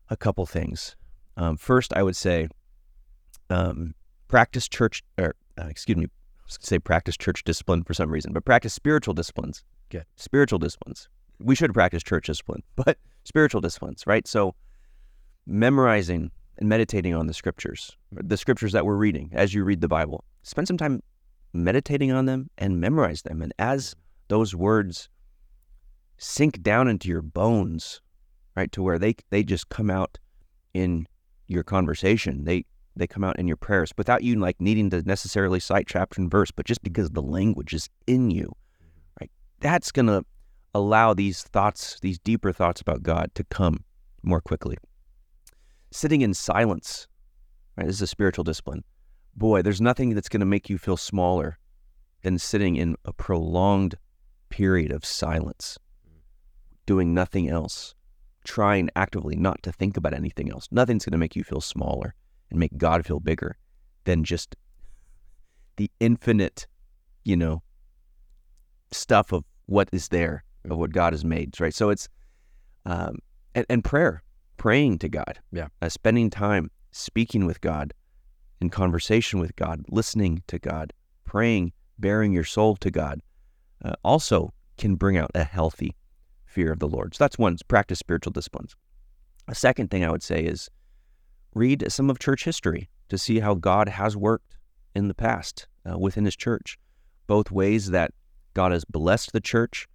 a 0.10 0.17
couple 0.17 0.45
things. 0.45 0.95
Um, 1.38 1.58
first, 1.58 1.93
I 1.93 2.03
would 2.03 2.15
say 2.15 2.47
um, 3.49 3.93
practice 4.27 4.67
church, 4.67 5.03
or 5.17 5.36
uh, 5.60 5.68
excuse 5.68 5.98
me, 5.98 6.06
I 6.06 6.44
was 6.46 6.58
gonna 6.58 6.68
say 6.68 6.80
practice 6.80 7.18
church 7.18 7.44
discipline 7.44 7.84
for 7.84 7.94
some 7.94 8.10
reason, 8.10 8.34
but 8.34 8.46
practice 8.46 8.74
spiritual 8.74 9.13
disciplines. 9.13 9.63
Good. 9.89 10.06
Spiritual 10.15 10.60
disciplines. 10.60 11.10
We 11.39 11.56
should 11.56 11.74
practice 11.74 12.04
church 12.04 12.28
discipline, 12.28 12.63
but 12.76 12.98
spiritual 13.24 13.62
disciplines, 13.62 14.04
right? 14.06 14.28
So, 14.28 14.56
memorizing 15.46 16.32
and 16.58 16.70
meditating 16.70 17.13
on 17.13 17.28
the 17.28 17.34
scriptures, 17.34 17.96
the 18.12 18.38
scriptures 18.38 18.72
that 18.72 18.86
we're 18.86 18.96
reading 18.96 19.30
as 19.34 19.54
you 19.54 19.63
read 19.63 19.82
the 19.82 19.88
Bible. 19.88 20.24
Spend 20.44 20.68
some 20.68 20.78
time 20.78 21.02
meditating 21.54 22.12
on 22.12 22.26
them 22.26 22.50
and 22.58 22.80
memorize 22.80 23.24
them. 23.24 23.41
And 23.41 23.54
as 23.60 23.96
those 24.28 24.56
words 24.56 25.10
sink 26.18 26.62
down 26.62 26.88
into 26.88 27.10
your 27.10 27.22
bones, 27.22 28.02
right, 28.56 28.72
to 28.72 28.82
where 28.82 29.00
they 29.00 29.15
they 29.30 29.44
just 29.44 29.70
come 29.70 29.89
out 29.89 30.18
in 30.74 31.08
your 31.48 31.63
conversation, 31.63 32.46
they 32.46 32.65
they 32.95 33.08
come 33.08 33.23
out 33.23 33.38
in 33.38 33.47
your 33.47 33.58
prayers 33.58 33.91
without 33.97 34.23
you 34.23 34.36
like 34.36 34.60
needing 34.60 34.89
to 34.89 35.01
necessarily 35.03 35.60
cite 35.60 35.88
chapter 35.88 36.21
and 36.21 36.31
verse, 36.31 36.51
but 36.51 36.65
just 36.65 36.84
because 36.84 37.10
the 37.12 37.21
language 37.21 37.73
is 37.73 37.89
in 38.08 38.31
you, 38.31 38.45
mm-hmm. 38.45 38.99
right? 39.21 39.31
That's 39.60 39.91
gonna 39.91 40.23
allow 40.73 41.13
these 41.13 41.43
thoughts, 41.43 41.99
these 42.01 42.19
deeper 42.19 42.51
thoughts 42.51 42.81
about 42.81 43.03
God, 43.03 43.31
to 43.36 43.43
come 43.45 43.84
more 44.23 44.41
quickly 44.41 44.77
sitting 45.95 46.21
in 46.21 46.34
silence, 46.34 47.08
right? 47.77 47.88
This 47.88 47.95
is 47.95 48.01
a 48.01 48.08
spiritual 48.08 48.43
discipline. 48.43 48.84
Boy, 49.36 49.62
there's 49.62 49.81
nothing 49.81 50.13
that's 50.13 50.29
going 50.29 50.41
to 50.41 50.45
make 50.45 50.69
you 50.69 50.77
feel 50.77 50.97
smaller 50.97 51.58
than 52.21 52.38
sitting 52.38 52.75
in 52.75 52.95
a 53.05 53.13
prolonged 53.13 53.95
period 54.49 54.91
of 54.91 55.05
silence, 55.05 55.77
doing 56.86 57.13
nothing 57.13 57.49
else, 57.49 57.95
trying 58.43 58.89
actively 58.95 59.36
not 59.36 59.63
to 59.63 59.71
think 59.71 59.97
about 59.97 60.13
anything 60.13 60.51
else. 60.51 60.67
Nothing's 60.71 61.05
going 61.05 61.13
to 61.13 61.17
make 61.17 61.36
you 61.36 61.43
feel 61.43 61.62
smaller 61.62 62.13
and 62.49 62.60
make 62.60 62.77
God 62.77 63.05
feel 63.05 63.19
bigger 63.19 63.58
than 64.03 64.23
just 64.23 64.55
the 65.77 65.89
infinite, 65.99 66.67
you 67.23 67.36
know, 67.36 67.62
stuff 68.91 69.31
of 69.31 69.43
what 69.65 69.89
is 69.91 70.10
there, 70.10 70.43
of 70.69 70.77
what 70.77 70.91
God 70.91 71.13
has 71.13 71.25
made, 71.25 71.60
right? 71.60 71.73
So 71.73 71.89
it's, 71.89 72.08
um, 72.86 73.17
and, 73.55 73.65
and 73.69 73.84
prayer 73.84 74.23
praying 74.58 74.99
to 74.99 75.10
God, 75.10 75.39
Yeah. 75.51 75.67
uh, 75.81 75.89
spending 75.89 76.29
time 76.29 76.71
speaking 76.91 77.45
with 77.45 77.62
God, 77.62 77.93
in 78.62 78.69
conversation 78.69 79.39
with 79.39 79.55
God, 79.55 79.84
listening 79.89 80.41
to 80.47 80.60
God, 80.60 80.93
praying, 81.25 81.73
baring 81.99 82.31
your 82.31 82.45
soul 82.45 82.75
to 82.77 82.89
God, 82.89 83.21
uh, 83.84 83.93
also 84.03 84.53
can 84.77 84.95
bring 84.95 85.17
out 85.17 85.31
a 85.36 85.43
healthy 85.43 85.95
fear 86.45 86.71
of 86.71 86.79
the 86.79 86.88
Lord. 86.88 87.15
So 87.15 87.23
that's 87.23 87.38
one, 87.38 87.58
practice 87.67 87.99
spiritual 87.99 88.31
disciplines. 88.31 88.75
A 89.47 89.55
second 89.55 89.91
thing 89.91 90.05
I 90.05 90.12
would 90.12 90.23
say 90.23 90.41
is 90.43 90.69
read 91.56 91.91
some 91.91 92.10
of 92.12 92.20
church 92.20 92.44
history 92.44 92.89
to 93.10 93.18
see 93.18 93.39
how 93.39 93.56
God 93.56 93.89
has 93.89 94.15
worked 94.15 94.58
in 94.94 95.08
the 95.08 95.15
past 95.15 95.68
uh, 95.89 95.98
within 95.98 96.26
His 96.26 96.36
church, 96.36 96.78
both 97.26 97.50
ways 97.50 97.89
that 97.89 98.12
God 98.54 98.72
has 98.72 98.86
blessed 98.86 99.32
the 99.32 99.41
church 99.41 99.88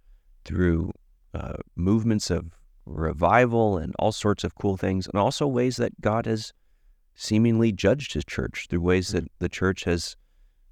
through 0.43 0.91
uh, 1.33 1.53
movements 1.75 2.29
of 2.29 2.51
revival 2.85 3.77
and 3.77 3.95
all 3.99 4.11
sorts 4.11 4.43
of 4.43 4.55
cool 4.55 4.75
things, 4.75 5.07
and 5.07 5.17
also 5.17 5.47
ways 5.47 5.77
that 5.77 6.01
God 6.01 6.25
has 6.25 6.51
seemingly 7.15 7.71
judged 7.71 8.13
His 8.13 8.25
church 8.25 8.67
through 8.69 8.81
ways 8.81 9.09
that 9.09 9.31
the 9.39 9.49
church 9.49 9.85
has 9.85 10.17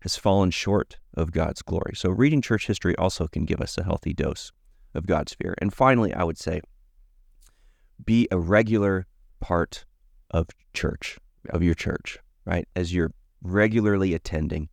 has 0.02 0.16
fallen 0.16 0.50
short 0.50 0.98
of 1.14 1.34
God's 1.34 1.62
glory. 1.62 1.94
So 1.94 2.10
reading 2.10 2.42
church 2.42 2.68
history 2.68 2.96
also 2.96 3.28
can 3.28 3.44
give 3.44 3.60
us 3.60 3.78
a 3.78 3.84
healthy 3.84 4.14
dose 4.14 4.54
of 4.94 5.06
God's 5.06 5.34
fear. 5.34 5.56
And 5.60 5.74
finally, 5.74 6.14
I 6.14 6.24
would 6.24 6.38
say 6.38 6.62
be 8.06 8.26
a 8.32 8.40
regular 8.40 9.08
part 9.42 9.84
of 10.32 10.48
church, 10.74 11.18
of 11.50 11.64
your 11.64 11.76
church, 11.76 12.18
right? 12.46 12.68
As 12.76 12.94
you're 12.94 13.12
regularly 13.42 14.14
attending 14.14 14.70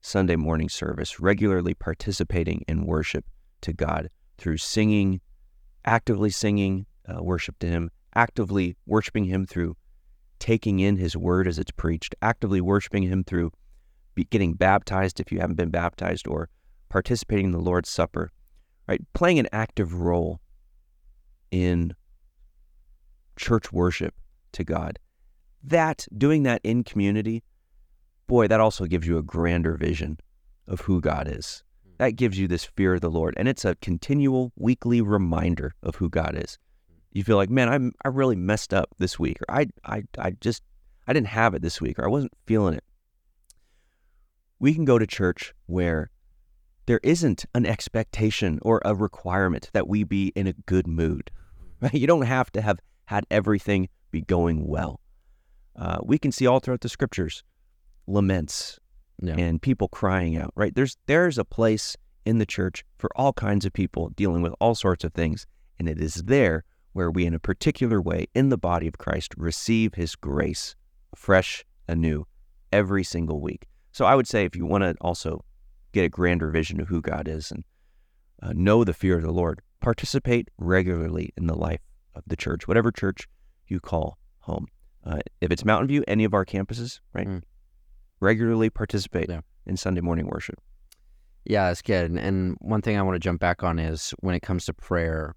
Sunday 0.00 0.36
morning 0.36 0.68
service, 0.68 1.20
regularly 1.20 1.74
participating 1.74 2.64
in 2.68 2.86
worship 2.86 3.24
to 3.62 3.72
God 3.72 4.08
through 4.38 4.58
singing, 4.58 5.20
actively 5.84 6.30
singing 6.30 6.86
uh, 7.08 7.22
worship 7.22 7.58
to 7.58 7.66
Him, 7.66 7.90
actively 8.14 8.76
worshiping 8.86 9.24
Him 9.24 9.44
through 9.46 9.76
taking 10.38 10.78
in 10.78 10.96
His 10.96 11.16
word 11.16 11.48
as 11.48 11.58
it's 11.58 11.72
preached, 11.72 12.14
actively 12.22 12.60
worshiping 12.60 13.02
Him 13.02 13.24
through 13.24 13.50
getting 14.30 14.54
baptized 14.54 15.20
if 15.20 15.30
you 15.30 15.38
haven't 15.38 15.56
been 15.56 15.70
baptized, 15.70 16.26
or 16.26 16.48
participating 16.88 17.46
in 17.46 17.52
the 17.52 17.58
Lord's 17.58 17.88
Supper, 17.88 18.30
right? 18.88 19.00
Playing 19.12 19.38
an 19.38 19.48
active 19.52 19.94
role 19.94 20.40
in 21.50 21.94
church 23.36 23.72
worship 23.72 24.14
to 24.52 24.64
God. 24.64 24.98
That, 25.62 26.06
doing 26.16 26.44
that 26.44 26.60
in 26.62 26.84
community, 26.84 27.42
boy, 28.26 28.46
that 28.46 28.60
also 28.60 28.86
gives 28.86 29.06
you 29.06 29.18
a 29.18 29.22
grander 29.22 29.76
vision 29.76 30.18
of 30.68 30.80
who 30.82 31.00
God 31.00 31.26
is. 31.28 31.64
Hmm. 31.84 31.90
That 31.98 32.16
gives 32.16 32.38
you 32.38 32.46
this 32.46 32.64
fear 32.64 32.94
of 32.94 33.00
the 33.00 33.10
Lord. 33.10 33.34
And 33.36 33.48
it's 33.48 33.64
a 33.64 33.74
continual 33.76 34.52
weekly 34.56 35.00
reminder 35.00 35.74
of 35.82 35.96
who 35.96 36.08
God 36.08 36.36
is. 36.36 36.58
Hmm. 36.88 36.94
You 37.12 37.24
feel 37.24 37.36
like, 37.36 37.50
man, 37.50 37.68
I'm, 37.68 37.92
I 38.04 38.08
really 38.08 38.36
messed 38.36 38.72
up 38.72 38.90
this 38.98 39.18
week, 39.18 39.38
or 39.42 39.54
I, 39.54 39.66
I, 39.84 40.04
I 40.18 40.30
just, 40.40 40.62
I 41.06 41.12
didn't 41.12 41.28
have 41.28 41.54
it 41.54 41.62
this 41.62 41.80
week, 41.80 41.98
or 41.98 42.04
I 42.04 42.08
wasn't 42.08 42.32
feeling 42.46 42.74
it. 42.74 42.84
We 44.60 44.74
can 44.74 44.84
go 44.84 44.98
to 44.98 45.06
church 45.06 45.54
where 45.66 46.10
there 46.86 47.00
isn't 47.02 47.44
an 47.54 47.66
expectation 47.66 48.58
or 48.62 48.80
a 48.84 48.94
requirement 48.94 49.70
that 49.72 49.88
we 49.88 50.04
be 50.04 50.32
in 50.34 50.46
a 50.46 50.52
good 50.52 50.86
mood. 50.86 51.30
Right? 51.80 51.90
Hmm. 51.90 51.96
You 51.98 52.06
don't 52.06 52.22
have 52.22 52.52
to 52.52 52.60
have 52.60 52.78
had 53.06 53.24
everything 53.30 53.88
be 54.10 54.22
going 54.22 54.66
well. 54.66 55.00
Uh, 55.76 55.98
we 56.02 56.18
can 56.18 56.32
see 56.32 56.46
all 56.46 56.60
throughout 56.60 56.80
the 56.80 56.88
scriptures 56.88 57.42
laments 58.06 58.78
Yeah. 59.20 59.36
and 59.36 59.60
people 59.60 59.88
crying 59.88 60.36
out. 60.36 60.52
Right? 60.54 60.74
There's 60.74 60.96
there's 61.06 61.38
a 61.38 61.44
place 61.44 61.96
in 62.24 62.38
the 62.38 62.46
church 62.46 62.84
for 62.98 63.10
all 63.16 63.32
kinds 63.32 63.64
of 63.64 63.72
people 63.72 64.10
dealing 64.10 64.42
with 64.42 64.54
all 64.60 64.74
sorts 64.74 65.04
of 65.04 65.12
things, 65.12 65.46
and 65.78 65.88
it 65.88 66.00
is 66.00 66.14
there 66.24 66.64
where 66.92 67.10
we, 67.10 67.26
in 67.26 67.34
a 67.34 67.38
particular 67.38 68.00
way, 68.00 68.26
in 68.34 68.48
the 68.48 68.58
body 68.58 68.88
of 68.88 68.98
Christ, 68.98 69.34
receive 69.36 69.94
His 69.94 70.16
grace 70.16 70.74
fresh, 71.14 71.64
anew, 71.86 72.26
every 72.72 73.04
single 73.04 73.40
week. 73.40 73.66
So 73.92 74.04
I 74.04 74.14
would 74.14 74.26
say 74.26 74.44
if 74.44 74.54
you 74.54 74.66
want 74.66 74.82
to 74.82 74.94
also 75.00 75.44
get 75.92 76.04
a 76.04 76.08
grander 76.08 76.50
vision 76.50 76.80
of 76.80 76.88
who 76.88 77.00
God 77.00 77.28
is 77.28 77.50
and 77.50 77.64
uh, 78.42 78.52
know 78.54 78.84
the 78.84 78.92
fear 78.92 79.16
of 79.16 79.22
the 79.22 79.32
Lord, 79.32 79.62
participate 79.80 80.48
regularly 80.58 81.32
in 81.36 81.46
the 81.46 81.56
life 81.56 81.80
of 82.14 82.22
the 82.26 82.36
church, 82.36 82.68
whatever 82.68 82.92
church 82.92 83.26
you 83.70 83.80
call 83.80 84.18
home. 84.40 84.66
Uh, 85.04 85.18
if 85.40 85.50
it's 85.50 85.64
Mountain 85.64 85.88
View, 85.88 86.04
any 86.08 86.24
of 86.24 86.34
our 86.34 86.44
campuses, 86.44 87.00
right? 87.12 87.26
Mm. 87.26 87.42
Regularly 88.20 88.68
participate 88.70 89.28
Yeah. 89.28 89.40
in 89.66 89.76
Sunday 89.76 90.00
morning 90.00 90.26
worship. 90.26 90.60
Yeah, 91.44 91.68
that's 91.68 91.82
good. 91.82 92.10
And, 92.10 92.56
one 92.60 92.82
thing 92.82 92.98
I 92.98 93.02
want 93.02 93.14
to 93.14 93.20
jump 93.20 93.40
back 93.40 93.62
on 93.62 93.78
is 93.78 94.12
when 94.20 94.34
it 94.34 94.40
comes 94.40 94.66
to 94.66 94.74
prayer, 94.74 95.34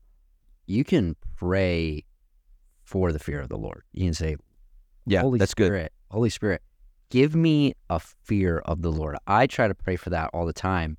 you 0.65 0.83
can 0.83 1.15
pray 1.37 2.03
for 2.83 3.11
the 3.11 3.19
fear 3.19 3.39
of 3.39 3.49
the 3.49 3.57
Lord. 3.57 3.83
You 3.93 4.05
can 4.05 4.13
say, 4.13 4.35
Yeah, 5.05 5.21
Holy 5.21 5.39
that's 5.39 5.53
good. 5.53 5.89
Holy 6.09 6.29
Spirit, 6.29 6.61
give 7.09 7.35
me 7.35 7.73
a 7.89 7.99
fear 7.99 8.59
of 8.65 8.81
the 8.81 8.91
Lord. 8.91 9.15
I 9.27 9.47
try 9.47 9.67
to 9.69 9.75
pray 9.75 9.95
for 9.95 10.09
that 10.09 10.29
all 10.33 10.45
the 10.45 10.53
time 10.53 10.97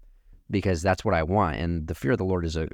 because 0.51 0.81
that's 0.81 1.05
what 1.05 1.15
I 1.15 1.23
want. 1.23 1.57
And 1.57 1.87
the 1.89 1.95
fear 1.95 2.13
of 2.13 2.19
the 2.19 2.25
Lord 2.25 2.45
is 2.47 2.57
a 2.57 2.69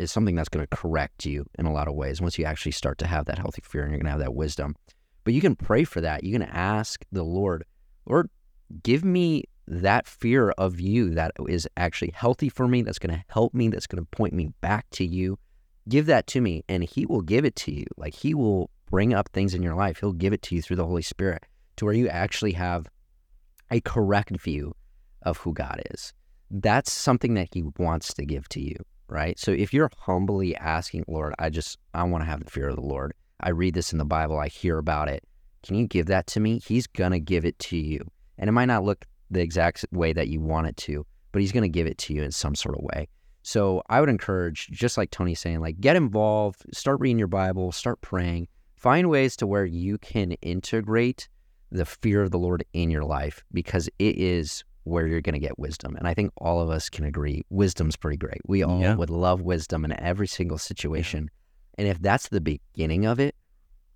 is 0.00 0.10
something 0.10 0.34
that's 0.34 0.48
going 0.48 0.66
to 0.66 0.76
correct 0.76 1.26
you 1.26 1.44
in 1.58 1.66
a 1.66 1.72
lot 1.72 1.88
of 1.88 1.94
ways 1.94 2.20
once 2.20 2.38
you 2.38 2.44
actually 2.44 2.72
start 2.72 2.98
to 2.98 3.06
have 3.06 3.26
that 3.26 3.38
healthy 3.38 3.62
fear 3.62 3.82
and 3.82 3.90
you're 3.90 3.98
going 3.98 4.06
to 4.06 4.10
have 4.10 4.20
that 4.20 4.34
wisdom. 4.34 4.74
But 5.24 5.34
you 5.34 5.40
can 5.40 5.54
pray 5.54 5.84
for 5.84 6.00
that. 6.00 6.24
You 6.24 6.32
can 6.32 6.42
ask 6.42 7.04
the 7.12 7.22
Lord, 7.22 7.64
Lord, 8.06 8.30
give 8.82 9.04
me 9.04 9.44
that 9.66 10.06
fear 10.06 10.50
of 10.50 10.80
you 10.80 11.10
that 11.10 11.32
is 11.48 11.68
actually 11.76 12.12
healthy 12.14 12.48
for 12.48 12.66
me, 12.66 12.82
that's 12.82 12.98
going 12.98 13.14
to 13.14 13.24
help 13.28 13.54
me, 13.54 13.68
that's 13.68 13.86
going 13.86 14.02
to 14.02 14.10
point 14.10 14.32
me 14.32 14.48
back 14.60 14.88
to 14.90 15.04
you, 15.04 15.38
give 15.88 16.06
that 16.06 16.26
to 16.28 16.40
me 16.40 16.64
and 16.68 16.82
he 16.82 17.06
will 17.06 17.20
give 17.20 17.44
it 17.44 17.54
to 17.56 17.72
you. 17.72 17.86
Like 17.96 18.14
he 18.14 18.34
will 18.34 18.70
bring 18.90 19.14
up 19.14 19.28
things 19.28 19.54
in 19.54 19.62
your 19.62 19.74
life. 19.74 20.00
He'll 20.00 20.12
give 20.12 20.32
it 20.32 20.42
to 20.42 20.56
you 20.56 20.62
through 20.62 20.76
the 20.76 20.86
Holy 20.86 21.02
Spirit 21.02 21.44
to 21.76 21.84
where 21.84 21.94
you 21.94 22.08
actually 22.08 22.52
have 22.52 22.88
a 23.70 23.80
correct 23.80 24.36
view 24.40 24.74
of 25.22 25.38
who 25.38 25.52
God 25.52 25.82
is. 25.90 26.12
That's 26.50 26.92
something 26.92 27.34
that 27.34 27.48
he 27.52 27.62
wants 27.78 28.12
to 28.14 28.24
give 28.24 28.48
to 28.48 28.60
you, 28.60 28.74
right? 29.10 29.38
So 29.38 29.50
if 29.52 29.74
you're 29.74 29.90
humbly 29.98 30.56
asking, 30.56 31.04
Lord, 31.08 31.34
I 31.38 31.50
just 31.50 31.78
I 31.94 32.02
want 32.04 32.22
to 32.22 32.26
have 32.30 32.44
the 32.44 32.50
fear 32.50 32.68
of 32.68 32.76
the 32.76 32.82
Lord. 32.82 33.12
I 33.40 33.50
read 33.50 33.74
this 33.74 33.92
in 33.92 33.98
the 33.98 34.04
Bible, 34.04 34.38
I 34.38 34.48
hear 34.48 34.78
about 34.78 35.08
it. 35.08 35.24
Can 35.62 35.76
you 35.76 35.86
give 35.86 36.06
that 36.06 36.26
to 36.28 36.40
me? 36.40 36.58
He's 36.58 36.86
going 36.86 37.12
to 37.12 37.20
give 37.20 37.44
it 37.44 37.58
to 37.60 37.76
you. 37.76 38.00
And 38.38 38.48
it 38.48 38.52
might 38.52 38.66
not 38.66 38.84
look 38.84 39.04
the 39.30 39.40
exact 39.40 39.84
way 39.92 40.12
that 40.12 40.28
you 40.28 40.40
want 40.40 40.66
it 40.66 40.76
to, 40.78 41.06
but 41.32 41.40
he's 41.40 41.52
going 41.52 41.62
to 41.62 41.68
give 41.68 41.86
it 41.86 41.98
to 41.98 42.14
you 42.14 42.22
in 42.22 42.32
some 42.32 42.54
sort 42.54 42.76
of 42.76 42.82
way. 42.82 43.08
So 43.42 43.82
I 43.88 44.00
would 44.00 44.08
encourage, 44.08 44.68
just 44.68 44.98
like 44.98 45.10
Tony's 45.10 45.40
saying, 45.40 45.60
like 45.60 45.80
get 45.80 45.96
involved, 45.96 46.62
start 46.72 47.00
reading 47.00 47.18
your 47.18 47.28
Bible, 47.28 47.72
start 47.72 48.00
praying, 48.00 48.48
find 48.76 49.08
ways 49.08 49.36
to 49.36 49.46
where 49.46 49.64
you 49.64 49.98
can 49.98 50.32
integrate 50.42 51.28
the 51.70 51.84
fear 51.84 52.22
of 52.22 52.30
the 52.30 52.38
Lord 52.38 52.64
in 52.72 52.90
your 52.90 53.04
life 53.04 53.44
because 53.52 53.88
it 53.98 54.16
is 54.16 54.64
where 54.84 55.06
you're 55.06 55.20
going 55.20 55.34
to 55.34 55.40
get 55.40 55.58
wisdom. 55.58 55.96
And 55.96 56.08
I 56.08 56.14
think 56.14 56.32
all 56.38 56.60
of 56.60 56.70
us 56.70 56.88
can 56.88 57.04
agree 57.04 57.42
wisdom's 57.50 57.96
pretty 57.96 58.16
great. 58.16 58.40
We 58.46 58.62
all 58.62 58.80
yeah. 58.80 58.94
would 58.94 59.10
love 59.10 59.42
wisdom 59.42 59.84
in 59.84 59.98
every 60.00 60.26
single 60.26 60.58
situation. 60.58 61.30
And 61.78 61.86
if 61.86 62.00
that's 62.00 62.28
the 62.28 62.40
beginning 62.40 63.06
of 63.06 63.20
it, 63.20 63.34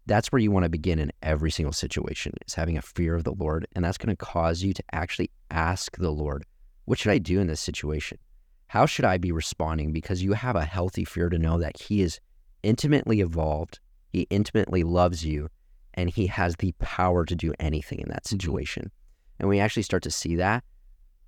that's 0.07 0.31
where 0.31 0.41
you 0.41 0.51
want 0.51 0.65
to 0.65 0.71
begin 0.71 0.99
in 0.99 1.11
every 1.23 1.51
single 1.51 1.73
situation 1.73 2.35
is 2.47 2.55
having 2.55 2.77
a 2.77 2.83
fear 2.83 3.15
of 3.15 3.25
the 3.25 3.33
Lord. 3.33 3.67
And 3.75 3.85
that's 3.85 3.99
going 3.99 4.15
to 4.15 4.25
cause 4.25 4.63
you 4.63 4.75
to 4.75 4.83
actually 4.93 5.31
ask 5.51 5.97
the 5.97 6.11
Lord, 6.11 6.45
what 6.85 6.99
should 6.99 7.13
I 7.13 7.19
do 7.19 7.41
in 7.41 7.47
this 7.47 7.61
situation? 7.61 8.19
How 8.67 8.87
should 8.87 9.05
I 9.05 9.19
be 9.19 9.33
responding? 9.33 9.93
Because 9.93 10.23
you 10.23 10.33
have 10.33 10.57
a 10.57 10.65
healthy 10.65 11.05
fear 11.05 11.29
to 11.29 11.39
know 11.39 11.59
that 11.59 11.81
He 11.81 12.03
is 12.03 12.21
intimately 12.63 13.21
evolved, 13.21 13.79
He 14.13 14.27
intimately 14.31 14.83
loves 14.83 15.25
you, 15.25 15.49
and 15.95 16.11
He 16.11 16.27
has 16.27 16.57
the 16.57 16.73
power 16.81 17.25
to 17.25 17.35
do 17.35 17.55
anything 17.59 18.01
in 18.01 18.09
that 18.09 18.25
mm-hmm. 18.25 18.35
situation. 18.35 18.91
And 19.39 19.49
we 19.49 19.61
actually 19.61 19.83
start 19.83 20.03
to 20.05 20.11
see 20.11 20.37
that, 20.37 20.65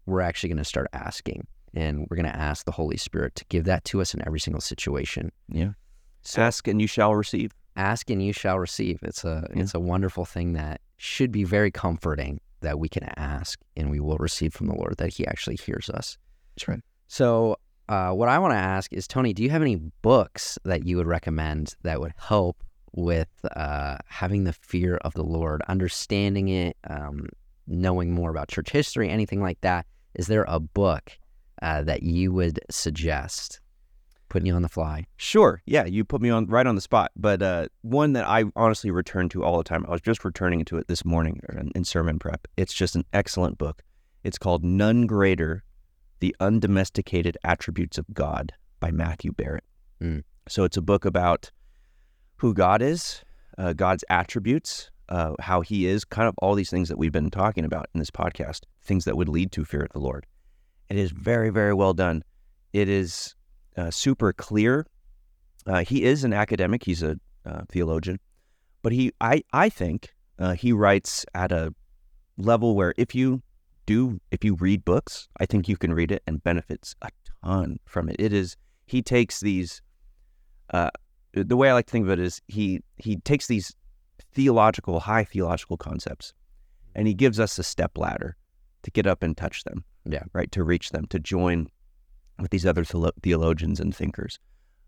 we're 0.07 0.21
actually 0.21 0.49
going 0.49 0.59
to 0.59 0.65
start 0.65 0.89
asking. 0.93 1.47
And 1.75 2.07
we're 2.09 2.17
going 2.17 2.31
to 2.31 2.37
ask 2.37 2.65
the 2.65 2.73
Holy 2.73 2.97
Spirit 2.97 3.35
to 3.35 3.45
give 3.47 3.65
that 3.65 3.85
to 3.87 4.01
us 4.01 4.15
in 4.15 4.27
every 4.27 4.41
single 4.41 4.63
situation. 4.63 5.31
Yeah. 5.49 5.73
So, 6.23 6.43
ask 6.43 6.67
and 6.67 6.81
you 6.81 6.87
shall 6.87 7.15
receive. 7.15 7.53
Ask 7.77 8.09
and 8.09 8.23
you 8.23 8.33
shall 8.33 8.59
receive. 8.59 8.99
It's 9.03 9.25
a 9.25 9.47
yeah. 9.55 9.63
it's 9.63 9.75
a 9.75 9.81
wonderful 9.81 10.25
thing 10.25 10.55
that 10.55 10.81
should 10.97 11.31
be 11.31 11.45
very 11.45 11.71
comforting 11.71 12.41
that 12.63 12.79
we 12.79 12.89
can 12.89 13.05
ask 13.17 13.61
and 13.77 13.91
we 13.91 14.01
will 14.01 14.17
receive 14.17 14.55
from 14.55 14.67
the 14.67 14.75
Lord 14.75 14.97
that 14.97 15.13
He 15.13 15.27
actually 15.27 15.57
hears 15.57 15.91
us. 15.91 16.17
That's 16.55 16.67
right. 16.67 16.81
So, 17.09 17.57
uh, 17.89 18.13
what 18.13 18.29
I 18.29 18.39
want 18.39 18.53
to 18.53 18.59
ask 18.59 18.93
is, 18.93 19.07
Tony, 19.07 19.33
do 19.33 19.43
you 19.43 19.51
have 19.51 19.63
any 19.63 19.77
books 19.77 20.59
that 20.65 20.85
you 20.85 20.97
would 20.97 21.07
recommend 21.07 21.75
that 21.83 22.01
would 22.01 22.15
help 22.17 22.65
with 22.93 23.29
uh, 23.55 23.99
having 24.09 24.45
the 24.45 24.53
fear 24.53 24.97
of 24.97 25.15
the 25.15 25.23
Lord, 25.23 25.63
understanding 25.69 26.49
it, 26.49 26.77
um, 26.89 27.29
knowing 27.67 28.13
more 28.13 28.31
about 28.31 28.49
church 28.49 28.71
history, 28.71 29.09
anything 29.09 29.41
like 29.41 29.61
that? 29.61 29.87
Is 30.17 30.27
there 30.27 30.45
a 30.49 30.61
book 30.61 31.19
uh, 31.63 31.83
that 31.83 32.03
you 32.03 32.33
would 32.33 32.61
suggest? 32.71 33.61
Putting 34.29 34.47
you 34.47 34.55
on 34.55 34.63
the 34.63 34.69
fly. 34.69 35.07
Sure. 35.17 35.63
Yeah, 35.67 35.85
you 35.85 36.05
put 36.05 36.21
me 36.21 36.31
on 36.31 36.47
right 36.47 36.67
on 36.67 36.75
the 36.75 36.81
spot. 36.81 37.13
But 37.15 37.43
uh, 37.43 37.69
one 37.83 38.13
that 38.15 38.27
I 38.27 38.45
honestly 38.57 38.91
return 38.91 39.29
to 39.31 39.45
all 39.45 39.57
the 39.57 39.65
time. 39.65 39.87
I 39.87 39.93
was 39.93 40.01
just 40.01 40.25
returning 40.25 40.65
to 40.65 40.79
it 40.79 40.89
this 40.89 41.05
morning 41.05 41.41
in 41.77 41.85
sermon 41.85 42.19
prep. 42.19 42.49
It's 42.57 42.75
just 42.75 42.97
an 42.97 43.05
excellent 43.13 43.57
book. 43.57 43.83
It's 44.25 44.37
called 44.37 44.65
None 44.65 45.07
Greater 45.07 45.63
the 46.21 46.35
Undomesticated 46.41 47.37
Attributes 47.45 47.99
of 47.99 48.07
God 48.13 48.53
by 48.81 48.91
Matthew 48.91 49.33
Barrett. 49.33 49.65
Mm. 50.03 50.25
So 50.49 50.65
it's 50.65 50.77
a 50.77 50.83
book 50.83 51.05
about 51.05 51.51
who 52.37 52.55
God 52.55 52.83
is, 52.83 53.23
uh, 53.59 53.73
God's 53.73 54.05
attributes, 54.11 54.91
uh, 55.09 55.35
how 55.41 55.61
he 55.61 55.87
is, 55.87 56.05
kind 56.05 56.29
of 56.29 56.35
all 56.39 56.55
these 56.55 56.71
things 56.71 56.89
that 56.89 56.99
we've 56.99 57.13
been 57.13 57.31
talking 57.31 57.65
about 57.65 57.87
in 57.95 57.99
this 57.99 58.11
podcast, 58.11 58.63
things 58.87 59.05
that 59.05 59.17
would 59.17 59.29
lead 59.29 59.53
to 59.53 59.65
fear 59.65 59.83
of 59.83 59.93
the 59.93 59.99
Lord. 59.99 60.27
It 60.89 60.97
is 60.97 61.11
very, 61.11 61.51
very 61.51 61.75
well 61.75 61.95
done. 61.95 62.23
It 62.73 62.89
is 62.89 63.35
uh, 63.77 63.91
super 63.91 64.33
clear. 64.33 64.87
Uh, 65.67 65.83
he 65.83 66.05
is 66.05 66.25
an 66.25 66.33
academic, 66.33 66.85
he's 66.85 67.03
a 67.03 67.19
uh, 67.45 67.63
theologian, 67.69 68.21
but 68.83 68.93
he, 68.93 69.13
I, 69.21 69.43
I 69.53 69.69
think 69.69 70.15
uh, 70.39 70.53
he 70.53 70.73
writes 70.73 71.27
at 71.35 71.51
a 71.51 71.75
level 72.39 72.77
where 72.77 72.95
if 72.97 73.15
you 73.15 73.43
do 73.87 74.21
if 74.31 74.45
you 74.45 74.55
read 74.57 74.85
books, 74.85 75.29
I 75.39 75.47
think 75.47 75.69
you 75.69 75.77
can 75.77 75.95
read 75.95 76.11
it 76.11 76.23
and 76.27 76.43
benefits 76.43 76.95
a 77.03 77.11
ton 77.45 77.79
from 77.87 78.09
it. 78.09 78.17
It 78.19 78.33
is 78.33 78.57
he 78.87 79.01
takes 79.03 79.41
these 79.41 79.81
uh, 80.71 80.91
the 81.33 81.57
way 81.57 81.71
I 81.71 81.75
like 81.75 81.87
to 81.87 81.93
think 81.93 82.05
of 82.05 82.11
it 82.11 82.19
is 82.19 82.43
he 82.49 82.83
he 82.97 83.17
takes 83.17 83.47
these 83.47 83.75
theological 84.35 85.01
high 85.01 85.25
theological 85.25 85.77
concepts 85.77 86.35
and 86.95 87.07
he 87.07 87.15
gives 87.15 87.41
us 87.41 87.59
a 87.59 87.63
step 87.63 87.97
ladder 87.97 88.37
to 88.87 88.91
get 88.93 89.07
up 89.07 89.23
and 89.23 89.37
touch 89.37 89.65
them. 89.65 89.85
Yeah, 90.05 90.23
right 90.33 90.51
to 90.53 90.63
reach 90.63 90.91
them 90.91 91.07
to 91.09 91.19
join 91.19 91.69
with 92.39 92.53
these 92.53 92.65
other 92.65 92.85
theologians 92.85 93.81
and 93.81 93.95
thinkers. 93.95 94.39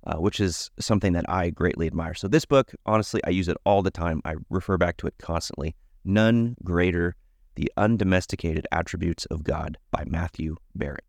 Uh, 0.07 0.15
which 0.15 0.39
is 0.39 0.71
something 0.79 1.13
that 1.13 1.29
I 1.29 1.51
greatly 1.51 1.89
admire. 1.89 2.15
So, 2.15 2.29
this 2.29 2.45
book, 2.45 2.73
honestly, 2.87 3.21
I 3.27 3.31
use 3.31 3.49
it 3.49 3.57
all 3.65 3.83
the 3.83 3.91
time. 3.91 4.23
I 4.25 4.37
refer 4.49 4.79
back 4.79 4.97
to 4.99 5.09
it 5.09 5.15
constantly. 5.19 5.75
None 6.05 6.55
greater 6.63 7.17
the 7.57 7.71
Undomesticated 7.77 8.65
Attributes 8.71 9.27
of 9.27 9.43
God 9.43 9.77
by 9.91 10.05
Matthew 10.07 10.55
Barrett. 10.77 11.05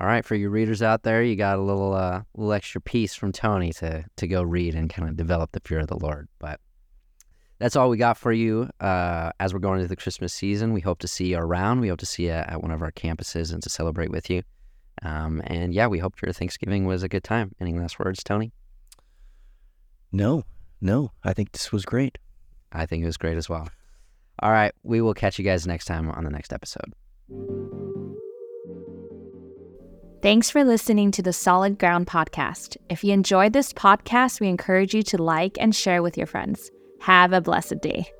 All 0.00 0.06
right, 0.06 0.24
for 0.24 0.34
you 0.34 0.48
readers 0.48 0.80
out 0.80 1.02
there, 1.02 1.22
you 1.22 1.36
got 1.36 1.58
a 1.58 1.62
little 1.62 1.92
uh, 1.92 2.22
little 2.34 2.54
extra 2.54 2.80
piece 2.80 3.14
from 3.14 3.30
Tony 3.30 3.74
to 3.74 4.04
to 4.16 4.26
go 4.26 4.42
read 4.42 4.74
and 4.74 4.88
kind 4.88 5.10
of 5.10 5.16
develop 5.16 5.52
the 5.52 5.60
fear 5.60 5.80
of 5.80 5.88
the 5.88 5.98
Lord. 5.98 6.28
But 6.38 6.60
that's 7.58 7.76
all 7.76 7.88
we 7.88 7.96
got 7.96 8.18
for 8.18 8.32
you 8.32 8.68
uh, 8.80 9.30
as 9.40 9.54
we're 9.54 9.60
going 9.60 9.80
into 9.80 9.88
the 9.88 9.96
Christmas 9.96 10.32
season. 10.32 10.72
We 10.72 10.80
hope 10.80 10.98
to 11.00 11.08
see 11.08 11.28
you 11.28 11.38
around. 11.38 11.80
We 11.80 11.88
hope 11.88 12.00
to 12.00 12.06
see 12.06 12.24
you 12.24 12.32
at 12.32 12.62
one 12.62 12.70
of 12.70 12.82
our 12.82 12.92
campuses 12.92 13.52
and 13.52 13.62
to 13.62 13.70
celebrate 13.70 14.10
with 14.10 14.28
you. 14.28 14.42
Um, 15.02 15.42
and 15.44 15.74
yeah, 15.74 15.86
we 15.86 15.98
hope 15.98 16.20
your 16.20 16.32
Thanksgiving 16.32 16.86
was 16.86 17.02
a 17.02 17.08
good 17.08 17.24
time. 17.24 17.52
Any 17.60 17.72
last 17.74 17.98
words, 17.98 18.22
Tony? 18.22 18.52
No, 20.12 20.44
no. 20.80 21.12
I 21.24 21.32
think 21.32 21.52
this 21.52 21.72
was 21.72 21.84
great. 21.84 22.18
I 22.72 22.86
think 22.86 23.02
it 23.02 23.06
was 23.06 23.16
great 23.16 23.36
as 23.36 23.48
well. 23.48 23.68
All 24.40 24.50
right. 24.50 24.72
We 24.82 25.00
will 25.00 25.14
catch 25.14 25.38
you 25.38 25.44
guys 25.44 25.66
next 25.66 25.86
time 25.86 26.10
on 26.10 26.24
the 26.24 26.30
next 26.30 26.52
episode. 26.52 26.92
Thanks 30.22 30.50
for 30.50 30.64
listening 30.64 31.10
to 31.12 31.22
the 31.22 31.32
Solid 31.32 31.78
Ground 31.78 32.06
podcast. 32.06 32.76
If 32.88 33.04
you 33.04 33.12
enjoyed 33.12 33.52
this 33.52 33.72
podcast, 33.72 34.40
we 34.40 34.48
encourage 34.48 34.94
you 34.94 35.02
to 35.04 35.22
like 35.22 35.56
and 35.60 35.74
share 35.74 36.02
with 36.02 36.16
your 36.16 36.26
friends. 36.26 36.70
Have 37.00 37.32
a 37.32 37.40
blessed 37.40 37.80
day. 37.80 38.12